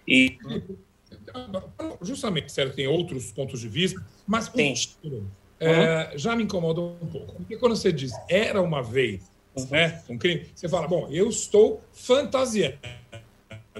E 0.08 0.40
justamente, 2.02 2.52
certo, 2.52 2.76
tem 2.76 2.88
outros 2.88 3.32
pontos 3.32 3.60
de 3.60 3.68
vista, 3.68 4.04
mas 4.26 4.46
Sim 4.46 4.52
é, 5.68 6.12
já 6.16 6.36
me 6.36 6.44
incomodou 6.44 6.98
um 7.02 7.08
pouco. 7.08 7.36
Porque 7.36 7.58
quando 7.58 7.76
você 7.76 7.92
diz 7.92 8.12
era 8.30 8.62
uma 8.62 8.82
vez 8.82 9.24
uhum. 9.56 9.68
né, 9.70 10.02
um 10.10 10.18
crime, 10.18 10.48
você 10.54 10.68
fala, 10.68 10.88
bom, 10.88 11.08
eu 11.12 11.30
estou 11.30 11.82
fantasiando. 11.92 12.78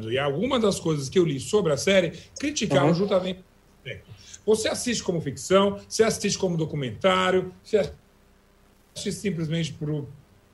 E 0.10 0.18
algumas 0.18 0.62
das 0.62 0.80
coisas 0.80 1.08
que 1.08 1.20
eu 1.20 1.26
li 1.26 1.40
sobre 1.40 1.72
a 1.72 1.78
série 1.78 2.14
criticaram 2.40 2.88
uhum. 2.88 2.94
justamente. 2.94 3.44
Você 4.46 4.68
assiste 4.68 5.02
como 5.02 5.22
ficção, 5.22 5.80
você 5.88 6.04
assiste 6.04 6.38
como 6.38 6.58
documentário, 6.58 7.54
você 7.64 9.12
simplesmente 9.12 9.72
por, 9.74 10.06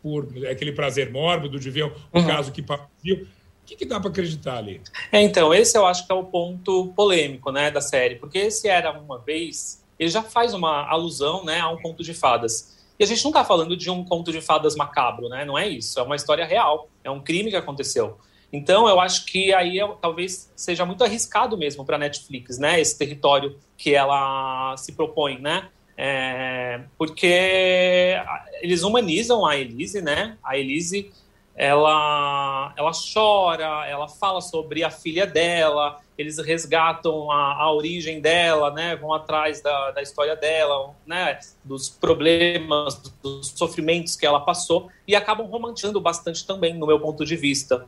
por 0.01 0.27
aquele 0.47 0.71
prazer 0.71 1.11
mórbido 1.11 1.59
de 1.59 1.69
ver 1.69 1.85
um 1.85 1.91
uhum. 2.13 2.27
caso 2.27 2.51
que 2.51 2.61
partiu? 2.61 3.27
O 3.63 3.65
que, 3.65 3.75
que 3.75 3.85
dá 3.85 3.99
para 3.99 4.09
acreditar 4.09 4.57
ali? 4.57 4.81
É, 5.11 5.21
então, 5.21 5.53
esse 5.53 5.77
eu 5.77 5.85
acho 5.85 6.05
que 6.05 6.11
é 6.11 6.15
o 6.15 6.23
ponto 6.23 6.93
polêmico 6.95 7.51
né, 7.51 7.69
da 7.69 7.81
série, 7.81 8.15
porque 8.15 8.37
esse 8.39 8.67
era 8.67 8.91
uma 8.91 9.19
vez, 9.19 9.83
ele 9.99 10.09
já 10.09 10.23
faz 10.23 10.53
uma 10.53 10.89
alusão 10.89 11.43
né, 11.43 11.59
a 11.59 11.69
um 11.69 11.77
conto 11.77 12.01
de 12.03 12.13
fadas. 12.13 12.79
E 12.97 13.03
a 13.03 13.07
gente 13.07 13.23
não 13.23 13.31
está 13.31 13.43
falando 13.43 13.77
de 13.77 13.89
um 13.89 14.03
conto 14.03 14.31
de 14.31 14.41
fadas 14.41 14.75
macabro, 14.75 15.29
né? 15.29 15.45
Não 15.45 15.57
é 15.57 15.67
isso. 15.67 15.99
É 15.99 16.03
uma 16.03 16.15
história 16.15 16.45
real. 16.45 16.89
É 17.03 17.09
um 17.09 17.21
crime 17.21 17.49
que 17.49 17.55
aconteceu. 17.55 18.17
Então, 18.51 18.89
eu 18.89 18.99
acho 18.99 19.25
que 19.25 19.53
aí 19.53 19.77
talvez 20.01 20.51
seja 20.55 20.85
muito 20.85 21.03
arriscado 21.03 21.57
mesmo 21.57 21.85
para 21.85 21.95
a 21.95 21.99
Netflix, 21.99 22.57
né? 22.57 22.79
Esse 22.81 22.97
território 22.97 23.57
que 23.77 23.93
ela 23.93 24.75
se 24.75 24.93
propõe, 24.93 25.39
né? 25.39 25.69
É, 25.95 26.81
porque 26.97 28.15
eles 28.61 28.83
humanizam 28.83 29.45
a 29.45 29.55
Elise, 29.55 30.01
né? 30.01 30.37
A 30.43 30.57
Elise, 30.57 31.11
ela, 31.59 32.73
ela 32.77 32.91
chora, 33.13 33.85
ela 33.85 34.07
fala 34.07 34.39
sobre 34.39 34.81
a 34.81 34.89
filha 34.89 35.27
dela, 35.27 35.99
eles 36.17 36.37
resgatam 36.37 37.29
a, 37.29 37.63
a 37.63 37.73
origem 37.73 38.21
dela, 38.21 38.71
né? 38.71 38.95
Vão 38.95 39.13
atrás 39.13 39.59
da, 39.59 39.91
da 39.91 40.01
história 40.01 40.37
dela, 40.37 40.95
né? 41.05 41.37
Dos 41.61 41.89
problemas, 41.89 42.95
dos 43.21 43.49
sofrimentos 43.49 44.15
que 44.15 44.25
ela 44.25 44.39
passou 44.39 44.89
e 45.05 45.17
acabam 45.17 45.47
romantizando 45.47 45.99
bastante 45.99 46.47
também, 46.47 46.73
no 46.73 46.87
meu 46.87 46.97
ponto 46.97 47.25
de 47.25 47.35
vista. 47.35 47.85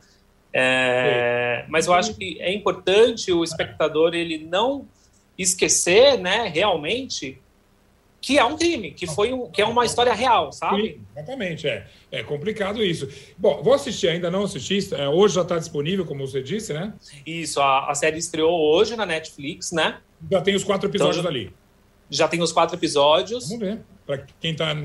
É, 0.52 1.64
mas 1.66 1.86
eu 1.86 1.94
acho 1.94 2.12
que 2.12 2.36
é 2.42 2.52
importante 2.52 3.32
o 3.32 3.42
espectador 3.42 4.12
ele 4.12 4.36
não 4.36 4.86
esquecer, 5.38 6.18
né? 6.18 6.46
Realmente 6.46 7.40
que 8.22 8.38
é 8.38 8.44
um 8.44 8.56
crime, 8.56 8.92
que 8.92 9.04
foi 9.04 9.32
um, 9.32 9.50
que 9.50 9.60
é 9.60 9.66
uma 9.66 9.84
história 9.84 10.12
real, 10.14 10.52
sabe? 10.52 10.82
Sim, 10.82 11.00
exatamente, 11.10 11.66
é. 11.66 11.88
É 12.10 12.22
complicado 12.22 12.80
isso. 12.82 13.08
Bom, 13.36 13.60
vou 13.64 13.74
assistir, 13.74 14.08
ainda 14.08 14.30
não 14.30 14.44
assisti, 14.44 14.94
é, 14.94 15.08
hoje 15.08 15.34
já 15.34 15.42
está 15.42 15.58
disponível, 15.58 16.06
como 16.06 16.24
você 16.24 16.40
disse, 16.40 16.72
né? 16.72 16.94
Isso, 17.26 17.60
a, 17.60 17.90
a, 17.90 17.94
série 17.96 18.18
estreou 18.18 18.52
hoje 18.72 18.94
na 18.94 19.04
Netflix, 19.04 19.72
né? 19.72 19.98
Já 20.30 20.40
tem 20.40 20.54
os 20.54 20.62
quatro 20.62 20.88
episódios 20.88 21.18
então, 21.18 21.30
ali. 21.30 21.52
Já 22.08 22.28
tem 22.28 22.40
os 22.40 22.52
quatro 22.52 22.76
episódios. 22.76 23.48
Vamos 23.48 23.66
ver. 23.66 23.80
Para 24.06 24.18
quem 24.40 24.52
está. 24.52 24.76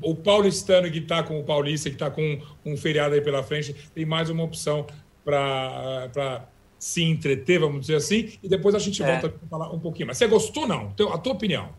O 0.00 0.14
paulistano 0.14 0.90
que 0.90 0.98
está 0.98 1.22
com 1.22 1.38
o 1.38 1.44
paulista, 1.44 1.90
que 1.90 1.96
está 1.96 2.10
com 2.10 2.40
um 2.64 2.76
feriado 2.78 3.14
aí 3.14 3.20
pela 3.20 3.42
frente, 3.42 3.74
tem 3.94 4.06
mais 4.06 4.30
uma 4.30 4.42
opção 4.42 4.86
para 5.22 6.48
se 6.78 7.02
entreter, 7.02 7.58
vamos 7.58 7.82
dizer 7.82 7.96
assim, 7.96 8.32
e 8.42 8.48
depois 8.48 8.74
a 8.74 8.78
gente 8.78 9.02
é. 9.02 9.06
volta 9.06 9.36
a 9.44 9.48
falar 9.48 9.70
um 9.70 9.80
pouquinho. 9.80 10.06
Mas 10.06 10.16
você 10.16 10.26
gostou, 10.26 10.66
não? 10.66 10.94
A 11.12 11.18
tua 11.18 11.32
opinião? 11.32 11.70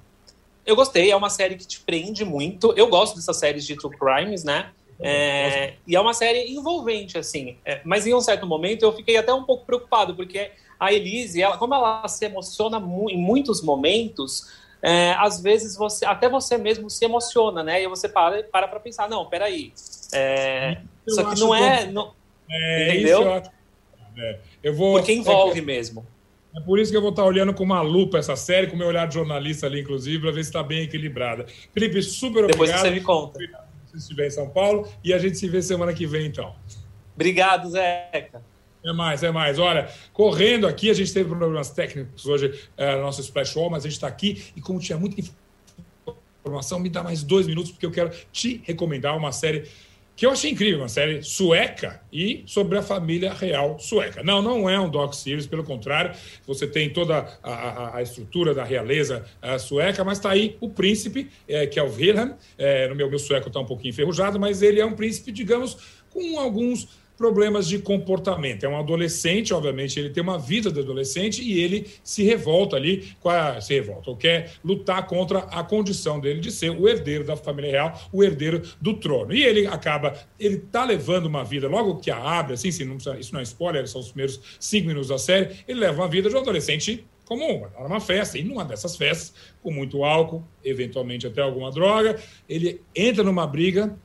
Eu 0.67 0.75
gostei, 0.75 1.10
é 1.10 1.15
uma 1.15 1.30
série 1.30 1.56
que 1.56 1.65
te 1.65 1.80
prende 1.80 2.25
muito. 2.25 2.73
Eu 2.75 2.88
gosto 2.88 3.15
dessas 3.15 3.38
séries 3.38 3.65
de 3.65 3.75
true 3.77 3.97
crimes, 3.97 4.43
né? 4.43 4.69
É, 4.99 5.75
e 5.86 5.95
é 5.95 5.99
uma 5.99 6.13
série 6.13 6.51
envolvente, 6.51 7.17
assim. 7.17 7.56
É, 7.63 7.82
mas 7.86 8.06
em 8.06 8.13
um 8.13 8.19
certo 8.19 8.45
momento 8.45 8.84
eu 8.84 8.91
fiquei 8.91 9.15
até 9.15 9.34
um 9.34 9.43
pouco 9.43 9.65
preocupado, 9.65 10.13
porque 10.13 10.51
a 10.80 10.91
Elise, 10.91 11.41
ela, 11.41 11.58
como 11.58 11.73
ela 11.73 12.08
se 12.08 12.25
emociona 12.25 12.80
mu 12.80 13.10
em 13.10 13.17
muitos 13.17 13.62
momentos, 13.62 14.51
é, 14.82 15.12
às 15.17 15.41
vezes 15.41 15.77
você 15.77 16.06
até 16.06 16.27
você 16.27 16.58
mesmo 16.58 16.89
se 16.89 17.06
emociona, 17.06 17.63
né? 17.63 17.82
E 17.82 17.88
você 17.88 18.10
para 18.10 18.43
para 18.43 18.67
pra 18.67 18.80
pensar, 18.80 19.10
não, 19.10 19.25
peraí. 19.25 19.71
É, 20.12 20.77
isso 21.08 21.21
aqui 21.21 21.39
não 21.39 21.56
é. 21.56 21.86
Não, 21.86 22.13
é 22.49 22.89
entendeu? 22.89 23.21
eu, 23.21 23.43
é, 24.17 24.39
eu 24.63 24.73
vou, 24.73 24.97
porque 24.97 25.13
envolve 25.13 25.62
mesmo. 25.62 26.06
É 26.58 26.60
por 26.62 26.80
isso 26.80 26.89
que 26.89 26.98
eu 26.98 27.02
vou 27.02 27.12
estar 27.12 27.24
olhando 27.24 27.54
com 27.54 27.63
uma 27.63 27.82
lupa 27.82 28.17
essa 28.17 28.36
série, 28.36 28.65
com 28.65 28.74
o 28.74 28.80
meu 28.80 28.88
olhar 28.88 29.08
de 29.08 29.13
jornalista 29.13 29.67
ali, 29.67 29.82
inclusive, 29.82 30.20
para 30.20 30.32
ver 30.32 30.43
se 30.43 30.50
está 30.50 30.63
bem 30.63 30.82
equilibrada. 30.82 31.46
Felipe, 31.72 32.02
super 32.02 32.46
obrigado. 32.46 32.65
Depois 32.65 32.72
você 32.72 32.89
me 32.89 33.02
conta. 33.02 33.39
Se 33.86 33.98
estiver 33.98 34.26
em 34.26 34.32
São 34.32 34.50
Paulo. 34.50 34.88
E 35.04 35.13
a 35.13 35.20
gente 35.20 35.38
se 35.38 35.48
vê 35.48 35.62
semana 35.62 35.93
que 35.93 36.08
vem, 36.08 36.26
então. 36.26 36.56
Obrigado, 37.13 37.70
Zeca. 37.70 38.41
É 38.84 38.91
mais, 38.91 39.22
é 39.22 39.32
mais. 39.32 39.60
Olha, 39.60 39.88
correndo 40.12 40.65
aqui, 40.65 40.89
a 40.89 40.93
gente 40.96 41.13
teve 41.13 41.30
problemas 41.30 41.70
técnicos 41.70 42.26
hoje 42.26 42.67
é, 42.76 42.96
no 42.96 43.04
nosso 43.04 43.22
Splash 43.22 43.56
Wall, 43.56 43.70
mas 43.70 43.84
a 43.84 43.88
gente 43.88 43.98
está 43.98 44.08
aqui 44.08 44.52
e 44.56 44.62
como 44.62 44.80
tinha 44.80 44.98
muita 44.98 45.22
informação, 46.43 46.80
me 46.80 46.89
dá 46.89 47.04
mais 47.04 47.22
dois 47.22 47.46
minutos, 47.46 47.72
porque 47.72 47.86
eu 47.86 47.91
quero 47.91 48.10
te 48.32 48.62
recomendar 48.65 49.15
uma 49.15 49.32
série 49.32 49.70
que 50.17 50.25
eu 50.25 50.32
achei 50.32 50.49
incrível, 50.49 50.80
uma 50.80 50.89
série 50.89 51.21
sueca 51.21 52.01
e 52.12 52.43
sobre 52.47 52.75
a 52.75 52.82
família 52.82 53.32
real 53.32 53.77
sueca. 53.77 54.23
Não, 54.23 54.41
não 54.41 54.67
é 54.67 54.80
um 54.80 54.89
doc-series, 54.89 55.45
pelo 55.45 55.63
contrário, 55.63 56.12
você 56.45 56.65
tem 56.65 56.89
toda 56.89 57.19
a, 57.43 57.51
a, 57.53 57.97
a 57.97 58.01
estrutura 58.01 58.51
da 58.51 58.63
realeza 58.63 59.23
a 59.39 59.60
sueca, 59.60 60.03
mas 60.03 60.17
está 60.17 60.32
aí 60.32 60.58
o 60.60 60.71
príncipe, 60.71 61.30
é, 61.47 61.67
que 61.67 61.80
é 61.80 61.84
o 61.84 61.93
Wilhelm, 61.93 62.32
é, 62.58 62.88
no 62.88 62.95
meu, 62.95 63.08
meu 63.08 63.19
sueco 63.19 63.49
está 63.49 63.60
um 63.60 63.65
pouquinho 63.65 63.91
enferrujado, 63.91 64.39
mas 64.39 64.63
ele 64.63 64.82
é 64.82 64.86
um 64.86 64.93
príncipe, 64.93 65.32
digamos, 65.32 65.77
com 66.10 66.39
alguns 66.39 66.88
problemas 67.17 67.67
de 67.67 67.80
comportamento. 67.80 68.63
É 68.63 68.69
um 68.69 68.77
adolescente, 68.77 69.53
obviamente, 69.53 69.99
ele 69.99 70.12
tem 70.12 70.21
uma 70.21 70.38
vida 70.38 70.71
de 70.71 70.80
adolescente 70.80 71.41
e 71.41 71.60
ele 71.60 71.88
se 72.03 72.23
revolta 72.23 72.75
ali, 72.75 73.12
se 73.60 73.73
revolta, 73.73 74.12
ou 74.12 74.15
quer 74.15 74.51
lutar 74.63 75.06
contra 75.08 75.39
a 75.39 75.63
condição 75.63 76.19
dele 76.19 76.39
de 76.39 76.51
ser 76.51 76.69
o 76.69 76.88
herdeiro 76.88 77.23
da 77.23 77.36
família 77.36 77.71
real, 77.71 78.01
o 78.13 78.23
herdeiro 78.23 78.62
do 78.80 78.93
trono. 78.93 79.34
E 79.34 79.43
ele 79.43 79.65
acaba, 79.65 80.13
ele 80.39 80.58
tá 80.58 80.86
levando 80.86 81.25
uma 81.25 81.43
vida, 81.43 81.67
logo 81.67 81.97
que 81.97 82.12
a 82.12 82.17
abre, 82.17 82.53
assim, 82.53 82.69
assim 82.69 82.86
não 82.86 82.97
isso 82.97 83.34
não 83.34 83.39
é 83.39 83.43
spoiler, 83.43 83.88
são 83.88 83.99
os 83.99 84.10
primeiros 84.10 84.39
cinco 84.60 84.88
minutos 84.88 85.10
da 85.10 85.17
série, 85.17 85.56
ele 85.67 85.80
leva 85.80 86.01
uma 86.01 86.08
vida 86.08 86.30
de 86.30 86.36
um 86.36 86.39
adolescente 86.39 87.06
comum, 87.25 87.60
vai 87.60 87.86
uma 87.86 87.99
festa, 87.99 88.38
e 88.38 88.43
numa 88.43 88.63
dessas 88.63 88.95
festas, 88.95 89.34
com 89.62 89.71
muito 89.71 90.03
álcool, 90.03 90.43
eventualmente 90.63 91.27
até 91.27 91.41
alguma 91.41 91.71
droga, 91.71 92.17
ele 92.47 92.82
entra 92.95 93.23
numa 93.23 93.45
briga 93.45 93.97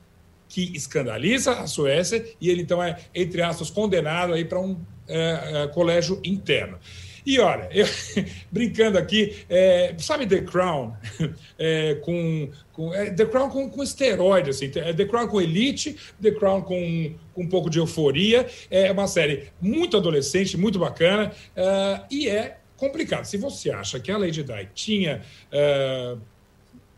que 0.53 0.71
escandaliza 0.75 1.53
a 1.53 1.65
Suécia 1.65 2.23
e 2.39 2.47
ele 2.47 2.61
então 2.61 2.81
é, 2.81 2.95
entre 3.15 3.41
aspas, 3.41 3.71
condenado 3.71 4.33
aí 4.33 4.45
para 4.45 4.59
um 4.59 4.79
é, 5.07 5.63
é, 5.63 5.67
colégio 5.69 6.21
interno. 6.23 6.77
E 7.25 7.39
olha, 7.39 7.67
eu, 7.71 7.87
brincando 8.51 8.99
aqui, 8.99 9.35
é, 9.49 9.95
sabe 9.97 10.27
The 10.27 10.41
Crown? 10.41 10.93
É, 11.57 11.95
com, 12.01 12.49
com 12.73 12.93
é, 12.93 13.09
The 13.11 13.25
Crown 13.25 13.49
com, 13.49 13.69
com 13.69 13.81
esteroide, 13.81 14.49
assim, 14.49 14.69
é 14.75 14.91
The 14.91 15.05
Crown 15.05 15.27
com 15.27 15.39
Elite, 15.39 15.95
The 16.21 16.31
Crown 16.31 16.61
com, 16.61 17.15
com 17.33 17.43
um 17.43 17.47
pouco 17.47 17.69
de 17.69 17.79
euforia. 17.79 18.45
É 18.69 18.91
uma 18.91 19.07
série 19.07 19.49
muito 19.61 19.95
adolescente, 19.95 20.57
muito 20.57 20.77
bacana, 20.77 21.31
uh, 21.55 22.05
e 22.11 22.27
é 22.27 22.57
complicado. 22.75 23.23
Se 23.23 23.37
você 23.37 23.71
acha 23.71 23.99
que 23.99 24.11
a 24.11 24.17
Lady 24.17 24.43
Di 24.43 24.67
tinha. 24.73 25.21
Uh, 25.51 26.32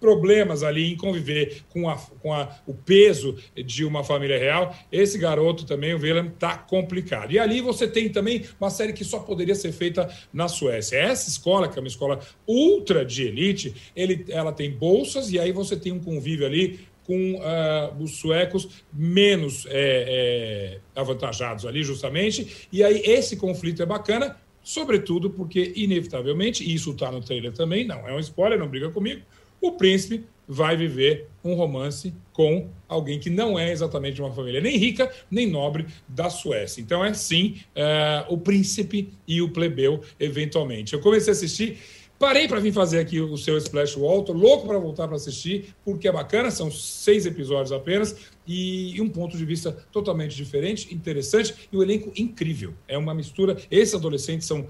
problemas 0.05 0.61
ali 0.61 0.93
em 0.93 0.95
conviver 0.95 1.63
com, 1.69 1.89
a, 1.89 1.97
com 2.21 2.31
a, 2.31 2.55
o 2.67 2.75
peso 2.75 3.35
de 3.55 3.83
uma 3.83 4.03
família 4.03 4.37
real, 4.37 4.75
esse 4.91 5.17
garoto 5.17 5.65
também, 5.65 5.95
o 5.95 5.99
Willem, 5.99 6.27
está 6.27 6.55
complicado. 6.55 7.31
E 7.31 7.39
ali 7.39 7.59
você 7.59 7.87
tem 7.87 8.07
também 8.07 8.43
uma 8.61 8.69
série 8.69 8.93
que 8.93 9.03
só 9.03 9.17
poderia 9.17 9.55
ser 9.55 9.71
feita 9.71 10.07
na 10.31 10.47
Suécia. 10.47 10.97
Essa 10.97 11.27
escola, 11.27 11.67
que 11.67 11.79
é 11.79 11.81
uma 11.81 11.87
escola 11.87 12.19
ultra 12.47 13.03
de 13.03 13.23
elite, 13.23 13.73
ele, 13.95 14.25
ela 14.29 14.53
tem 14.53 14.69
bolsas 14.69 15.31
e 15.31 15.39
aí 15.39 15.51
você 15.51 15.75
tem 15.75 15.91
um 15.91 15.99
convívio 15.99 16.45
ali 16.45 16.81
com 17.03 17.33
uh, 17.33 18.03
os 18.03 18.17
suecos 18.19 18.83
menos 18.93 19.65
é, 19.67 19.71
é, 19.73 20.99
avantajados 20.99 21.65
ali, 21.65 21.83
justamente. 21.83 22.67
E 22.71 22.83
aí 22.83 23.01
esse 23.03 23.37
conflito 23.37 23.81
é 23.81 23.87
bacana, 23.87 24.37
sobretudo 24.61 25.31
porque, 25.31 25.73
inevitavelmente, 25.75 26.63
e 26.63 26.75
isso 26.75 26.91
está 26.91 27.11
no 27.11 27.21
trailer 27.21 27.53
também, 27.53 27.85
não 27.85 28.07
é 28.07 28.13
um 28.13 28.19
spoiler, 28.19 28.59
não 28.59 28.67
briga 28.67 28.91
comigo, 28.91 29.23
o 29.67 29.73
príncipe 29.73 30.25
vai 30.47 30.77
viver 30.77 31.27
um 31.43 31.55
romance 31.55 32.13
com 32.31 32.69
alguém 32.87 33.19
que 33.19 33.29
não 33.29 33.57
é 33.57 33.71
exatamente 33.71 34.21
uma 34.21 34.31
família 34.31 34.61
nem 34.61 34.77
rica 34.77 35.11
nem 35.29 35.47
nobre 35.49 35.85
da 36.07 36.29
Suécia. 36.29 36.81
Então 36.81 37.03
é 37.03 37.13
sim 37.13 37.57
é, 37.75 38.25
o 38.29 38.37
príncipe 38.37 39.13
e 39.27 39.41
o 39.41 39.49
plebeu, 39.49 40.01
eventualmente. 40.19 40.93
Eu 40.93 40.99
comecei 40.99 41.31
a 41.31 41.35
assistir. 41.35 41.77
Parei 42.17 42.47
para 42.47 42.61
vir 42.61 42.71
fazer 42.71 42.99
aqui 42.99 43.19
o 43.19 43.35
seu 43.35 43.57
Splash 43.57 43.97
Wall, 43.97 44.23
tô 44.23 44.31
louco 44.31 44.65
para 44.65 44.79
voltar 44.79 45.05
para 45.05 45.17
assistir, 45.17 45.75
porque 45.83 46.07
é 46.07 46.11
bacana, 46.11 46.49
são 46.49 46.71
seis 46.71 47.25
episódios 47.25 47.73
apenas, 47.73 48.15
e 48.47 48.95
um 49.01 49.09
ponto 49.09 49.35
de 49.35 49.43
vista 49.43 49.73
totalmente 49.91 50.33
diferente, 50.33 50.95
interessante, 50.95 51.53
e 51.69 51.75
o 51.75 51.83
elenco 51.83 52.13
incrível. 52.15 52.73
É 52.87 52.97
uma 52.97 53.13
mistura. 53.13 53.57
Esses 53.69 53.95
adolescentes 53.95 54.47
são 54.47 54.65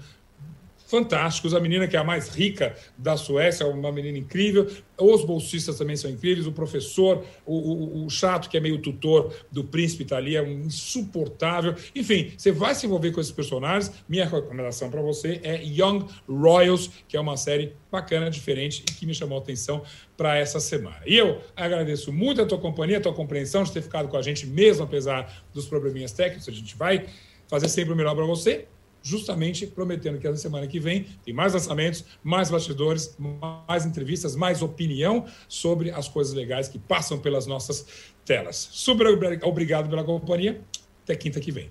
fantásticos. 0.86 1.52
A 1.52 1.60
menina 1.60 1.86
que 1.86 1.96
é 1.96 1.98
a 1.98 2.04
mais 2.04 2.28
rica 2.28 2.74
da 2.96 3.16
Suécia, 3.16 3.64
é 3.64 3.66
uma 3.66 3.92
menina 3.92 4.16
incrível. 4.16 4.70
Os 4.98 5.24
bolsistas 5.24 5.76
também 5.76 5.96
são 5.96 6.10
incríveis. 6.10 6.46
O 6.46 6.52
professor, 6.52 7.24
o, 7.44 7.54
o, 7.54 8.06
o 8.06 8.10
chato 8.10 8.48
que 8.48 8.56
é 8.56 8.60
meio 8.60 8.78
tutor 8.78 9.34
do 9.50 9.64
príncipe 9.64 10.04
está 10.04 10.16
ali, 10.16 10.36
é 10.36 10.42
um 10.42 10.60
insuportável. 10.60 11.74
Enfim, 11.94 12.32
você 12.36 12.50
vai 12.52 12.74
se 12.74 12.86
envolver 12.86 13.12
com 13.12 13.20
esses 13.20 13.32
personagens. 13.32 13.92
Minha 14.08 14.24
recomendação 14.24 14.90
para 14.90 15.02
você 15.02 15.40
é 15.42 15.62
Young 15.62 16.06
Royals, 16.28 16.90
que 17.08 17.16
é 17.16 17.20
uma 17.20 17.36
série 17.36 17.74
bacana, 17.90 18.30
diferente 18.30 18.82
e 18.88 18.92
que 18.92 19.04
me 19.04 19.14
chamou 19.14 19.38
a 19.38 19.40
atenção 19.40 19.82
para 20.16 20.36
essa 20.36 20.60
semana. 20.60 21.00
E 21.04 21.16
eu 21.16 21.40
agradeço 21.54 22.12
muito 22.12 22.40
a 22.40 22.46
tua 22.46 22.58
companhia, 22.58 22.98
a 22.98 23.00
tua 23.00 23.12
compreensão 23.12 23.62
de 23.64 23.72
ter 23.72 23.82
ficado 23.82 24.08
com 24.08 24.16
a 24.16 24.22
gente, 24.22 24.46
mesmo 24.46 24.84
apesar 24.84 25.44
dos 25.52 25.66
probleminhas 25.66 26.12
técnicos. 26.12 26.48
A 26.48 26.52
gente 26.52 26.76
vai 26.76 27.06
fazer 27.48 27.68
sempre 27.68 27.92
o 27.92 27.96
melhor 27.96 28.14
para 28.14 28.24
você 28.24 28.66
justamente 29.06 29.68
prometendo 29.68 30.18
que 30.18 30.28
na 30.28 30.36
semana 30.36 30.66
que 30.66 30.80
vem 30.80 31.06
tem 31.24 31.32
mais 31.32 31.54
lançamentos, 31.54 32.04
mais 32.24 32.50
bastidores, 32.50 33.16
mais 33.68 33.86
entrevistas, 33.86 34.34
mais 34.34 34.62
opinião 34.62 35.24
sobre 35.48 35.92
as 35.92 36.08
coisas 36.08 36.34
legais 36.34 36.66
que 36.66 36.76
passam 36.76 37.16
pelas 37.16 37.46
nossas 37.46 37.86
telas. 38.24 38.68
Super 38.72 39.06
obrigado 39.44 39.88
pela 39.88 40.02
companhia. 40.02 40.60
Até 41.04 41.14
quinta 41.14 41.38
que 41.38 41.52
vem. 41.52 41.70